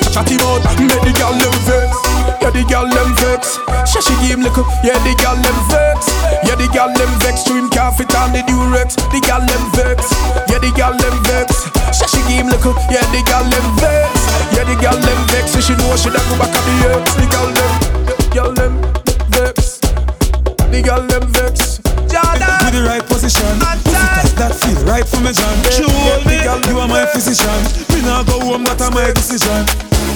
Chat 0.09 0.31
him 0.31 0.41
out, 0.47 0.63
make 0.79 1.03
the 1.03 1.11
girl 1.19 1.35
them 1.35 1.55
vex. 1.67 1.91
Yeah 2.39 2.51
the 2.55 2.63
girl 2.65 2.87
them 2.87 3.11
vex. 3.19 3.59
She 3.91 3.99
she 4.01 4.15
give 4.23 4.39
him 4.39 4.41
little, 4.47 4.65
yeah 4.81 4.97
the 5.03 5.13
girl 5.19 5.35
them 5.35 5.59
vex. 5.67 6.07
Yeah 6.47 6.55
the 6.55 6.67
girl 6.71 6.89
them 6.95 7.11
vex. 7.19 7.43
To 7.43 7.53
him 7.59 7.67
can't 7.89 8.09
fit 8.09 8.15
on 8.17 8.31
the 8.31 8.39
durex. 8.39 8.95
The 9.11 9.19
girl 9.25 9.41
them 9.41 9.65
vex. 9.73 10.11
Yeah 10.49 10.59
the 10.59 10.71
girl 10.75 10.93
them 10.97 11.15
vex. 11.23 11.65
She 11.97 12.05
she 12.07 12.21
give 12.27 12.45
him 12.45 12.47
little, 12.47 12.73
yeah 12.91 13.05
the 13.11 13.21
girl 13.25 13.43
them 13.49 13.65
vex. 13.77 14.13
Yeah 14.53 14.63
the 14.63 14.75
girl 14.81 14.97
them 14.99 15.19
vex. 15.27 15.51
So 15.51 15.59
she 15.61 15.73
know 15.75 15.95
she 15.95 16.09
da 16.09 16.19
go 16.29 16.37
back 16.37 16.53
on 16.53 16.63
the 16.67 16.75
ex. 16.93 17.15
The 17.15 17.25
girl 17.33 17.49
them, 17.57 17.73
the 18.05 18.29
girl 18.33 18.53
them 18.53 18.73
vex. 19.29 19.79
The 20.71 20.81
girl 20.81 21.07
them 21.07 21.27
vex. 21.33 21.88
Jordan. 22.09 22.57
With 22.65 22.73
the 22.73 22.83
right 22.83 23.05
position, 23.05 23.53
pussy 23.85 24.35
that 24.35 24.53
feel 24.57 24.81
right 24.89 25.07
for 25.07 25.21
me, 25.21 25.31
John. 25.31 25.55
Hold 25.85 26.25
me, 26.25 26.41
you 26.41 26.79
are 26.81 26.89
my 26.89 27.05
physician. 27.13 27.59
Me 27.93 28.01
nah 28.01 28.23
go 28.25 28.41
home, 28.41 28.65
that 28.65 28.81
a 28.81 28.89
my 28.89 29.13
decision. 29.13 29.63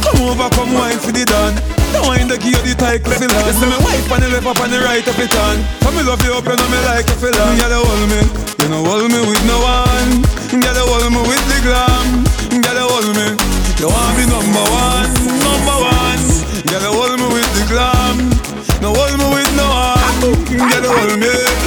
Come 0.01 0.25
over, 0.27 0.49
come 0.51 0.73
wine 0.73 0.99
for 0.99 1.13
the 1.13 1.23
done. 1.23 1.56
Don't 1.93 2.10
wind 2.10 2.27
the 2.32 2.38
gear, 2.41 2.58
the 2.65 2.73
tight 2.73 3.06
feel 3.06 3.29
on. 3.29 3.43
You 3.45 3.53
see 3.53 3.69
me 3.69 3.77
wife 3.86 4.10
on 4.12 4.19
the 4.19 4.29
left, 4.34 4.49
up 4.49 4.60
on 4.60 4.73
the 4.73 4.82
right, 4.82 5.06
up 5.06 5.19
it 5.19 5.34
on. 5.38 5.62
Come 5.86 5.95
me 5.95 6.03
love 6.03 6.19
you 6.25 6.34
up, 6.34 6.43
you 6.43 6.56
know 6.58 6.69
me 6.73 6.79
like 6.89 7.08
you 7.08 7.17
feel 7.21 7.38
on. 7.38 7.53
Gotta 7.62 7.79
hold 7.79 8.03
me, 8.10 8.21
you 8.63 8.67
know 8.73 8.82
hold 8.84 9.08
me 9.08 9.21
with 9.23 9.43
no 9.45 9.62
one. 9.62 10.25
Gotta 10.58 10.84
hold 10.84 11.08
me 11.13 11.21
with 11.23 11.45
the 11.47 11.58
glam. 11.62 12.25
Gotta 12.62 12.84
hold 12.89 13.13
me. 13.13 13.27
You 13.79 13.89
want 13.89 14.15
me 14.17 14.23
number 14.27 14.65
one, 14.71 15.12
number 15.43 15.77
one. 15.84 16.23
Gotta 16.67 16.89
hold 16.89 17.19
me 17.19 17.27
with 17.32 17.51
the 17.53 17.63
glam. 17.69 18.15
No 18.82 18.93
hold 18.93 19.15
me 19.19 19.27
with 19.29 19.51
no 19.56 19.67
one. 19.67 20.01
Gotta 20.58 20.89
hold 20.89 21.19
me 21.19 21.62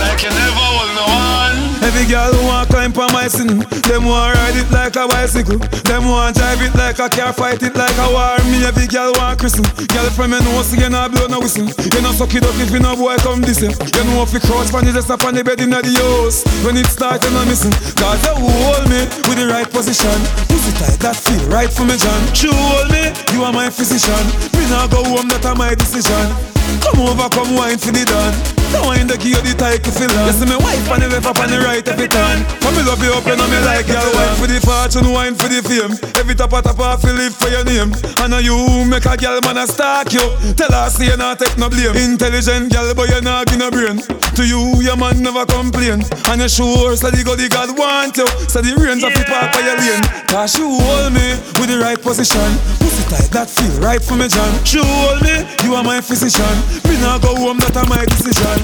climb 3.29 3.51
on 3.51 3.59
my 3.59 3.67
sin, 3.67 3.83
them 3.83 4.05
want 4.05 4.37
ride 4.37 4.57
it 4.57 4.71
like 4.71 4.97
a 4.97 5.07
bicycle. 5.09 5.59
Them 5.85 6.09
want 6.09 6.37
drive 6.37 6.63
it 6.63 6.75
like 6.75 6.99
a 6.99 7.09
car, 7.09 7.33
fight 7.33 7.63
it 7.63 7.75
like 7.75 7.97
a 7.99 8.09
war. 8.13 8.39
Me 8.51 8.65
every 8.65 8.87
girl 8.87 9.13
want 9.15 9.39
christen. 9.39 9.65
Girl 9.89 10.11
from 10.11 10.31
me 10.31 10.39
know 10.41 10.63
so 10.63 10.77
you 10.77 10.89
not 10.89 11.11
blow 11.13 11.27
no 11.27 11.41
whistle. 11.41 11.67
You 11.67 12.01
know 12.03 12.13
suck 12.13 12.35
it 12.35 12.45
up 12.45 12.55
if 12.57 12.71
you 12.71 12.81
no 12.81 12.97
boy 12.97 13.17
come 13.19 13.43
this 13.43 13.61
way. 13.63 13.71
You 13.71 14.05
know 14.05 14.23
if 14.23 14.33
you 14.33 14.41
crouch 14.41 14.73
on 14.75 14.85
the 14.85 14.93
just 14.93 15.11
up 15.11 15.25
on 15.25 15.35
the 15.35 15.45
bed 15.45 15.61
in 15.61 15.71
the 15.71 15.83
house. 15.83 16.45
When 16.65 16.77
it 16.77 16.87
start 16.87 17.23
you 17.25 17.31
not 17.31 17.47
missing. 17.47 17.75
Cause 17.97 18.21
they 18.23 18.35
hold 18.35 18.85
me 18.89 19.01
with 19.27 19.39
the 19.39 19.47
right 19.49 19.69
position. 19.71 20.19
Pussy 20.47 20.73
tight 20.79 20.99
that 21.01 21.17
feel 21.17 21.43
right 21.51 21.71
for 21.71 21.85
me 21.85 21.97
John. 21.97 22.21
She 22.35 22.49
hold 22.51 22.91
me, 22.91 23.13
you 23.33 23.45
are 23.45 23.53
my 23.53 23.71
physician. 23.71 24.25
Me 24.55 24.63
now 24.71 24.87
go 24.87 25.03
home 25.03 25.29
that 25.29 25.45
are 25.47 25.57
my 25.57 25.75
decision. 25.75 26.56
Come 26.83 27.01
over, 27.07 27.29
come 27.29 27.55
wine 27.57 27.79
for 27.79 27.93
the 27.93 28.05
done. 28.05 28.35
Don't 28.73 28.89
wind 28.89 29.11
the 29.11 29.17
gear, 29.17 29.39
the 29.47 29.55
tight 29.55 29.83
to 29.87 29.91
feel 29.95 30.11
on. 30.11 30.27
You 30.27 30.35
see 30.35 30.49
me 30.49 30.59
wife 30.59 30.91
on 30.91 30.99
the 30.99 31.09
left, 31.09 31.27
up 31.27 31.39
on 31.39 31.51
the 31.51 31.63
right, 31.63 31.87
every 31.87 32.11
turn. 32.11 32.43
Come 32.61 32.75
me 32.75 32.83
love 32.83 32.99
you 32.99 33.15
up, 33.15 33.23
you 33.23 33.37
know 33.39 33.47
me 33.47 33.59
like 33.63 33.87
girl. 33.87 34.03
Wine 34.11 34.35
for 34.35 34.49
the 34.51 34.59
fortune, 34.59 35.09
wine 35.15 35.35
for 35.39 35.47
the 35.47 35.63
fame. 35.63 35.95
Every 36.19 36.35
top 36.35 36.53
of 36.53 36.67
top 36.67 36.81
off, 36.81 37.05
you 37.07 37.15
live 37.15 37.35
for 37.35 37.47
your 37.47 37.63
name. 37.63 37.95
And 38.19 38.35
now 38.35 38.43
you 38.43 38.59
make 38.91 39.07
a 39.07 39.15
girl 39.15 39.39
man 39.47 39.63
a 39.63 39.67
stalk 39.71 40.11
you. 40.11 40.25
Tell 40.59 40.73
her 40.73 40.91
say 40.91 41.07
you 41.07 41.17
not 41.17 41.39
take 41.39 41.55
no 41.55 41.71
blame. 41.71 41.95
Intelligent 41.95 42.75
girl, 42.75 42.91
but 42.95 43.07
you 43.07 43.21
not 43.23 43.47
give 43.47 43.63
no 43.63 43.71
brain. 43.71 44.03
To 44.35 44.43
you, 44.43 44.83
your 44.83 44.99
man 44.99 45.23
never 45.23 45.47
complain. 45.47 46.03
And 46.27 46.43
you 46.43 46.51
sure, 46.51 46.99
so 46.99 47.11
the 47.15 47.23
God, 47.23 47.39
the 47.39 47.47
God 47.47 47.71
want 47.79 48.19
you. 48.19 48.27
So 48.51 48.61
the 48.61 48.75
rains 48.75 49.07
of 49.07 49.15
the 49.15 49.23
park 49.31 49.55
by 49.55 49.63
your 49.63 49.79
lane. 49.79 50.03
Cause 50.27 50.59
she 50.59 50.67
hold 50.67 51.15
me 51.15 51.39
with 51.63 51.71
the 51.71 51.79
right 51.79 52.01
position. 52.01 52.51
Pussy 52.83 53.07
tight, 53.07 53.31
that 53.31 53.47
feel 53.47 53.79
right 53.79 54.03
for 54.03 54.19
me, 54.19 54.27
John. 54.27 54.51
She 54.67 54.83
hold 54.83 55.23
me, 55.23 55.47
you 55.63 55.79
are 55.79 55.87
my 55.87 56.03
physician. 56.03 56.56
Me 56.89 56.95
now 57.01 57.19
go 57.19 57.35
home, 57.37 57.59
that 57.65 57.77
are 57.77 57.89
my 57.89 58.05
decision. 58.07 58.59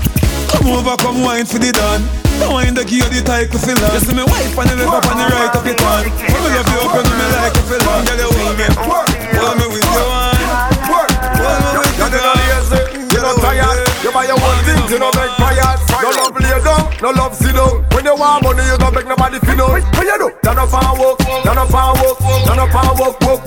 Come 0.52 0.68
over, 0.72 0.96
come 1.00 1.22
wine 1.22 1.46
for 1.46 1.58
the 1.58 1.72
done. 1.72 2.04
Don't 2.40 2.54
wind 2.54 2.76
the 2.76 2.84
gear, 2.84 3.04
the 3.12 3.20
tight 3.22 3.52
to 3.52 3.58
fill 3.60 3.78
on. 3.78 3.92
You 3.92 4.00
see 4.00 4.16
me 4.16 4.24
wife 4.24 4.56
on 4.56 4.66
the 4.66 4.76
left, 4.76 5.04
up 5.04 5.06
on 5.08 5.16
the 5.20 5.26
right, 5.28 5.52
up 5.52 5.66
it 5.66 5.80
on. 5.84 6.04
Come 6.08 6.44
love 6.48 6.68
you 6.68 6.80
up, 6.80 6.96
and 6.96 7.08
me 7.08 7.26
like 7.32 7.54
to 7.54 7.62
fill 7.68 7.84
on. 7.88 8.04
Girl, 8.08 8.18
you 8.18 8.28
hold 8.32 8.56
me, 8.56 8.66
hold 9.36 9.56
me 9.60 9.66
with 9.68 9.84
your 9.84 10.08
hand. 10.10 10.40
Hold 11.38 11.60
me 11.60 11.78
with 11.80 11.96
your 12.00 12.08
hand. 12.08 12.40
You 13.12 13.20
not 13.20 13.36
tired, 13.38 13.78
you 14.02 14.10
buy 14.10 14.24
your 14.26 14.40
own 14.40 14.58
things, 14.64 14.90
you 14.90 14.98
no 14.98 15.12
make 15.12 15.30
fires. 15.38 15.80
No 16.02 16.10
love 16.10 16.34
lay 16.40 16.58
down, 16.64 16.82
no 17.00 17.10
love 17.12 17.36
sit 17.36 17.54
down. 17.54 17.84
When 17.92 18.04
you 18.04 18.16
want 18.16 18.42
money, 18.42 18.64
you 18.66 18.76
don't 18.80 18.92
beg 18.92 19.06
nobody 19.06 19.38
fi 19.38 19.54
know. 19.54 19.68
What 19.70 20.02
you 20.02 20.16
do? 20.18 20.28
Turn 20.42 20.58
up 20.58 20.72
and 20.72 20.98
walk, 20.98 21.18
turn 21.20 21.58
up 21.58 21.70
and 21.70 21.94
walk, 22.00 22.18
turn 22.18 22.58
up 22.58 22.74
and 22.74 22.98
walk, 22.98 23.20
walk, 23.22 23.41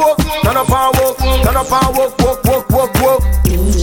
walk, 0.00 0.18
turn 0.42 0.56
up 0.56 0.70
and 0.70 0.96
walk, 0.98 1.16
turn 1.18 1.56
up 1.56 1.72
and 1.72 1.96
walk, 1.96 2.18
walk, 2.18 2.44
walk, 2.44 2.70
walk, 2.70 2.94
walk. 3.00 3.20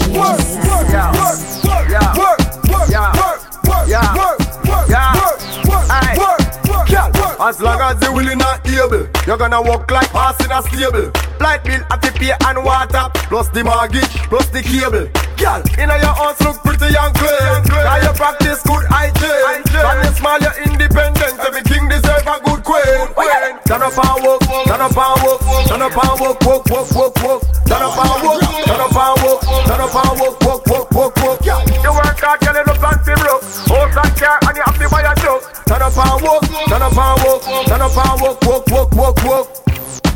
Work, 0.08 0.40
work, 0.66 0.88
yeah, 0.90 1.14
work, 1.14 1.38
work, 1.64 1.86
yeah, 1.88 2.12
work, 2.18 2.40
work, 2.66 2.88
yeah, 2.90 3.14
work, 3.14 3.40
work, 3.64 3.86
yeah, 3.88 4.12
work, 4.18 4.38
work, 4.66 4.86
yeah, 4.88 5.14
work, 5.14 5.38
work, 5.68 5.86
work, 6.18 6.40
work, 6.68 6.88
yeah. 6.90 7.06
As 7.40 7.60
long 7.62 7.80
as 7.80 8.02
you 8.02 8.12
willing 8.12 8.40
and 8.42 8.66
able, 8.66 9.06
you're 9.26 9.38
gonna 9.38 9.62
walk 9.62 9.90
like 9.90 10.10
horse 10.10 10.40
in 10.44 10.50
a 10.50 10.60
stable. 10.62 11.12
Light 11.38 11.62
bill, 11.62 11.80
have 11.88 12.00
to 12.02 12.10
pay 12.18 12.34
and 12.34 12.64
water, 12.64 13.08
plus 13.30 13.48
the 13.50 13.62
mortgage, 13.62 14.10
plus 14.26 14.48
the 14.50 14.60
cable. 14.60 15.06
Girl, 15.38 15.62
inna 15.78 15.96
your 16.02 16.14
house 16.18 16.40
look 16.42 16.58
pretty 16.66 16.90
and 16.98 17.14
clean. 17.14 17.62
Now 17.70 18.02
you 18.02 18.10
practice 18.18 18.60
good 18.66 18.84
hygiene. 18.90 19.62
From 19.70 20.02
you 20.02 20.10
small, 20.18 20.38
you're 20.42 20.58
independent. 20.66 21.38
Every 21.38 21.62
king 21.62 21.86
deserve 21.86 22.26
a 22.26 22.42
good 22.42 22.66
queen. 22.66 22.82
Oh, 22.82 23.14
queen. 23.14 23.54
Turn 23.70 23.86
up 23.86 23.94
and 23.94 24.18
walk, 24.26 24.42
turn 24.66 24.82
up 24.82 24.98
and 24.98 25.22
walk, 25.22 25.38
turn 25.68 25.82
up 25.82 25.92
and 25.92 26.20
walk, 26.20 26.40
walk, 26.44 26.64
walk, 26.70 26.90
walk, 26.96 27.14
walk. 27.22 27.42
Turn 27.68 27.82
up 27.84 27.98
and 28.00 28.22
walk, 28.24 28.40
turn 28.64 28.80
up 28.80 28.96
and 28.96 29.22
walk, 29.22 29.40
turn 29.68 29.80
up 29.80 29.94
and 29.94 30.20
walk, 30.20 30.40
walk, 30.40 30.66
walk, 30.66 30.90
walk, 30.92 31.16
walk. 31.20 31.44
You 31.44 31.92
work 31.92 32.18
hard, 32.18 32.40
girl, 32.40 32.56
you 32.56 32.64
look 32.64 32.80
fancy 32.80 33.14
broke. 33.20 33.44
House 33.68 33.96
and 34.00 34.16
car, 34.16 34.38
and 34.48 34.56
you 34.56 34.64
have 34.64 34.78
to 34.80 34.88
buy 34.88 35.04
a 35.04 35.14
joke. 35.20 35.44
Turn 35.68 35.82
up 35.82 35.96
and 35.96 36.22
walk, 36.24 36.42
turn 36.68 36.82
up 36.82 36.96
and 36.96 37.22
walk, 37.22 37.42
turn 37.68 37.82
up 37.84 37.96
and 37.96 38.20
walk, 38.20 38.40
walk, 38.44 38.64
walk, 38.72 38.90
walk, 38.96 39.24
walk. 39.24 39.46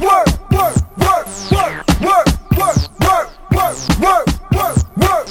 Work, 0.01 0.29
work, 0.51 0.75
work, 0.99 1.27
work, 1.53 1.77
work, 2.01 2.27
work, 2.57 2.81
work, 3.07 3.29
work, 3.53 3.77
work, 4.01 4.03
work, 4.03 4.27
work, 4.57 4.77
work, 4.97 5.27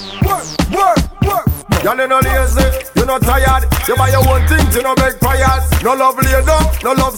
work, 0.72 0.98
work. 1.26 1.82
Y'all 1.82 1.98
you 1.98 2.06
no 2.06 2.18
lazy, 2.20 2.62
you 2.94 3.04
no 3.04 3.18
tired. 3.18 3.66
You 3.88 3.96
buy 3.96 4.10
your 4.10 4.22
own 4.30 4.46
things, 4.46 4.74
you 4.76 4.82
no 4.82 4.94
beg 4.94 5.18
prayers. 5.18 5.82
No 5.82 5.94
love 5.94 6.16
lay 6.22 6.40
down, 6.46 6.64
no 6.84 6.92
love 6.92 7.11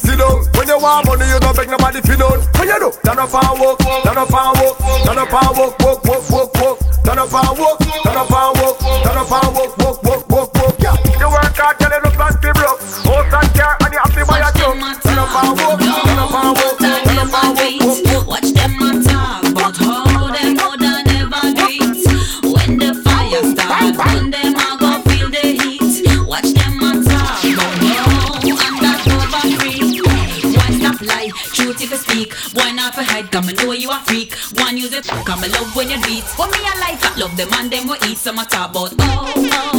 want 0.84 1.06
money, 1.06 1.24
you 1.32 1.40
don't 1.40 1.56
beg 1.56 1.70
nobody 1.70 2.00
for 2.04 2.16
none. 2.16 2.40
how 2.54 2.64
you 2.64 2.78
do? 2.78 2.92
Turn 3.04 3.18
up 3.18 3.32
and 3.32 3.60
walk, 3.60 3.78
turn 4.04 4.18
up 4.20 4.28
and 4.28 4.52
walk, 4.60 4.76
turn 5.04 5.18
up 5.18 5.32
and 5.32 5.56
walk, 5.56 5.78
walk, 5.80 6.04
walk, 6.04 6.30
walk, 6.30 6.54
walk, 6.60 6.78
turn 7.04 7.18
up 7.18 7.32
and 7.32 7.58
walk. 7.58 7.73
when 35.74 35.90
you 35.90 36.00
do 36.02 36.20
for 36.22 36.46
me 36.46 36.58
I 36.62 36.78
like, 36.80 37.16
love 37.16 37.36
them 37.36 37.48
and 37.52 37.70
them 37.70 37.88
we 37.88 37.96
eat. 38.08 38.18
Some 38.18 38.38
a 38.38 38.44
talk 38.44 38.70
about 38.70 38.94
oh 38.98 39.32
oh. 39.36 39.73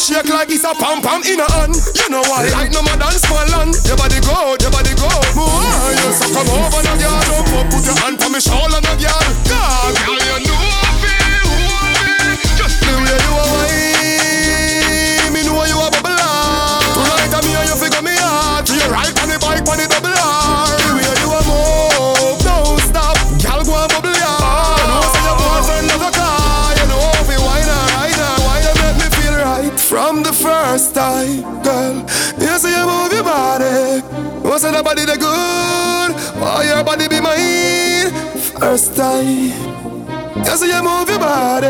shake 0.00 0.32
like 0.32 0.48
it's 0.48 0.64
a 0.64 0.72
pam 0.72 1.04
pam 1.04 1.20
in 1.28 1.40
a 1.40 1.46
hand. 1.52 1.76
You 1.92 2.08
know 2.08 2.24
why? 2.32 2.48
Like 2.48 2.72
no 2.72 2.80
more 2.80 2.96
dance 2.96 3.24
for 3.28 3.36
land. 3.52 3.76
Your 3.84 4.00
body 4.00 4.16
go, 4.24 4.56
your 4.56 4.72
body 4.72 4.96
go. 4.96 5.12
Move 5.36 5.52
on, 5.52 5.92
you 5.92 6.10
so 6.16 6.26
come 6.32 6.48
over 6.48 6.80
now, 6.80 6.96
girl. 6.96 7.20
Don't 7.52 7.68
put 7.68 7.84
your 7.84 7.96
hand 8.00 8.16
on 8.24 8.32
me 8.32 8.40
shoulder 8.40 8.80
now, 8.80 8.96
girl. 8.96 9.39
Oh, 34.52 34.58
say 34.58 34.72
the 34.72 34.82
body 34.82 35.04
the 35.04 35.16
good. 35.16 36.10
Why 36.40 36.64
your 36.64 36.82
body 36.82 37.06
be 37.06 37.20
mine? 37.20 38.10
First 38.58 38.96
time. 38.96 39.24
You 39.24 40.56
see 40.56 40.66
you 40.66 40.82
move 40.82 41.08
your 41.08 41.20
body. 41.20 41.68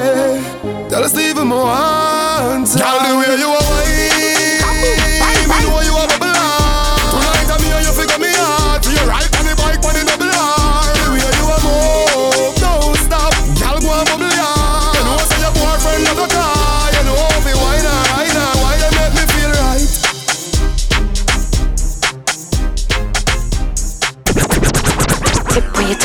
Tell 0.89 1.05
us 1.05 1.15
even 1.19 1.49
more. 1.49 1.67
Tell 1.67 2.99
the 3.05 3.19
way 3.19 3.37
you 3.39 3.49
are. 3.49 4.10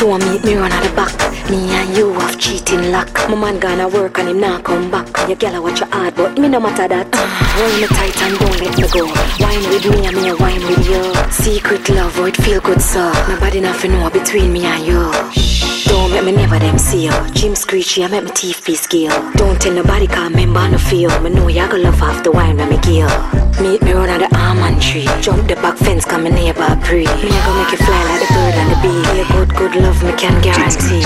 Don't 0.06 0.24
meet 0.30 0.44
me 0.46 0.54
run 0.54 0.72
out 0.72 0.86
of 0.86 0.96
back. 0.96 1.50
Me 1.50 1.58
and 1.74 1.98
you 1.98 2.14
have 2.14 2.38
cheating 2.38 2.92
luck. 2.92 3.12
My 3.28 3.34
man 3.34 3.58
gonna 3.58 3.90
work 3.90 4.20
and 4.20 4.30
him 4.30 4.40
not 4.40 4.64
come 4.64 4.92
back. 4.92 5.08
Your 5.28 5.36
girl 5.36 5.64
watch 5.64 5.80
your 5.80 5.90
heart, 5.90 6.16
but 6.16 6.38
me 6.38 6.48
no 6.48 6.60
matter 6.60 6.88
that. 6.88 7.10
Hold 7.16 7.82
me 7.82 7.88
tight 7.88 8.22
and 8.22 8.38
don't 8.38 8.62
let 8.62 8.78
me 8.78 8.88
go. 8.88 9.06
Wine 9.42 9.66
with 9.68 9.90
me 9.90 10.06
and 10.06 10.16
me 10.16 10.32
wine 10.34 10.62
with 10.62 10.88
you. 10.88 11.32
Secret 11.32 11.90
love, 11.90 12.20
oh 12.20 12.26
it 12.26 12.38
feel 12.38 12.62
good 12.62 12.84
so. 12.84 13.12
Nobody 13.28 13.62
nothing 13.62 13.94
know 13.94 14.12
between 14.12 14.54
me 14.54 14.66
and 14.66 14.86
you. 14.86 15.12
Don't 15.86 16.12
make 16.12 16.24
me 16.24 16.34
never 16.34 16.60
them 16.60 16.78
see 16.78 17.06
you. 17.06 17.34
Jim 17.34 17.56
screechy, 17.56 18.04
I 18.04 18.08
make 18.08 18.26
my 18.26 18.30
teeth 18.30 18.64
be 18.64 18.76
scale. 18.76 19.10
Don't 19.34 19.60
tell 19.60 19.74
nobody 19.74 20.06
can't 20.06 20.36
remember 20.36 20.70
no 20.70 20.78
feel. 20.78 21.10
Me 21.22 21.32
know 21.32 21.48
you 21.48 21.66
gonna 21.68 21.80
love 21.80 22.00
after 22.04 22.30
wine 22.32 22.58
when 22.58 22.70
me 22.70 22.78
kill. 22.78 23.10
Meet 23.60 23.82
me 23.82 23.94
run 23.94 24.10
out 24.10 24.20
the 24.22 24.38
almond 24.38 24.80
tree. 24.84 25.10
Jump 25.20 25.48
the 25.48 25.56
back 25.56 25.78
fence, 25.78 26.06
come 26.06 26.26
me 26.26 26.30
neighbor 26.30 26.78
pre. 26.84 27.06
Me 27.06 27.10
I 27.10 27.42
go 27.42 27.54
make 27.58 27.72
you 27.72 27.78
fly 27.84 28.04
like 28.04 28.22
the 28.22 28.34
bird 28.36 28.45
good 29.70 29.82
love 29.82 30.04
me 30.04 30.12
can 30.14 30.40
guarantee. 30.42 31.02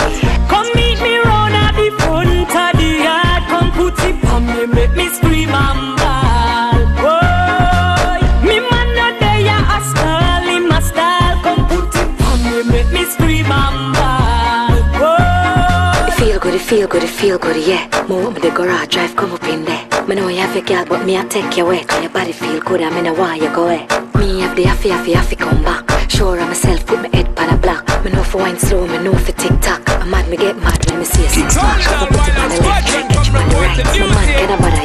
Come 0.52 0.68
meet 0.76 1.00
me 1.02 1.18
round 1.20 1.56
at 1.56 1.74
the 1.76 1.90
front 2.04 2.30
of 2.30 2.72
the 2.80 2.90
yard. 3.08 3.44
Come 3.48 3.72
put 3.72 3.98
it 4.04 4.24
on 4.26 4.46
me, 4.48 4.66
make 4.66 4.94
me 4.96 5.08
scream 5.10 5.50
and 5.50 5.96
bawl. 6.00 6.76
Boy, 7.00 8.20
me 8.48 8.60
man 8.60 8.88
not 9.00 9.20
there, 9.20 9.40
ya 9.40 9.58
a 9.76 9.80
stall, 9.90 10.48
in 10.56 10.68
my 10.68 10.80
style. 10.82 11.40
Come 11.44 11.64
put 11.68 11.96
it 11.96 12.22
on 12.30 12.38
me, 12.44 12.64
make 12.72 12.92
me 12.92 13.06
scream 13.06 13.50
and 13.50 13.94
bawl. 13.96 14.76
Boy, 15.00 16.12
feel 16.18 16.40
good, 16.40 16.56
it 16.56 16.62
feel 16.62 16.88
good, 16.88 17.04
it 17.04 17.10
feel 17.10 17.38
good, 17.38 17.58
yeah. 17.66 17.88
Move 18.10 18.36
up 18.36 18.42
the 18.42 18.52
garage, 18.52 18.88
drive, 18.88 19.16
come 19.16 19.32
up 19.32 19.44
in 19.44 19.64
there. 19.64 19.86
Me 20.08 20.16
know 20.16 20.28
you 20.28 20.40
have 20.40 20.56
a 20.56 20.62
girl, 20.62 20.86
but 20.86 21.06
me 21.06 21.18
I 21.18 21.26
take 21.26 21.56
you 21.56 21.66
away. 21.66 21.84
Cause 21.86 22.02
your 22.02 22.12
body 22.12 22.34
feel 22.34 22.60
good, 22.60 22.82
I 22.82 22.90
mean 22.90 23.08
I 23.08 23.12
want 23.12 23.42
you 23.42 23.50
go 23.56 23.66
away. 23.66 23.88
Me 24.16 24.42
have 24.42 24.56
the 24.56 24.64
happy, 24.64 24.90
happy, 24.90 25.14
happy 25.14 25.36
come 25.36 25.64
back 25.64 25.89
sure 26.20 26.38
I'm 26.38 26.50
myself 26.50 26.86
Put 26.86 27.00
my 27.02 27.10
head 27.16 27.34
pan 27.34 27.50
a 27.54 27.58
block. 27.58 27.86
Me 28.04 28.12
know 28.12 28.24
for 28.24 28.40
wine 28.40 28.60
slow, 28.60 28.86
me 28.86 28.98
know 28.98 29.14
for 29.14 29.32
tick 29.32 29.56
tock. 29.62 29.82
I'm 30.02 30.10
mad, 30.12 30.28
me 30.30 30.36
get 30.36 30.58
mad, 30.58 30.80
let 30.90 31.00
me 31.00 31.06
see 31.06 31.26
a 31.26 31.30
six 31.30 31.56
pack. 31.56 31.80
Put 32.12 32.28
it 32.28 32.38
on 32.44 32.50
the 32.50 32.60
left, 32.68 32.88
catch 32.88 33.30
on 33.30 33.50
the 33.50 33.56
right. 33.56 33.78
My 34.02 34.08
man 34.16 34.28
get 34.40 34.52
a 34.52 34.58
bad 34.64 34.79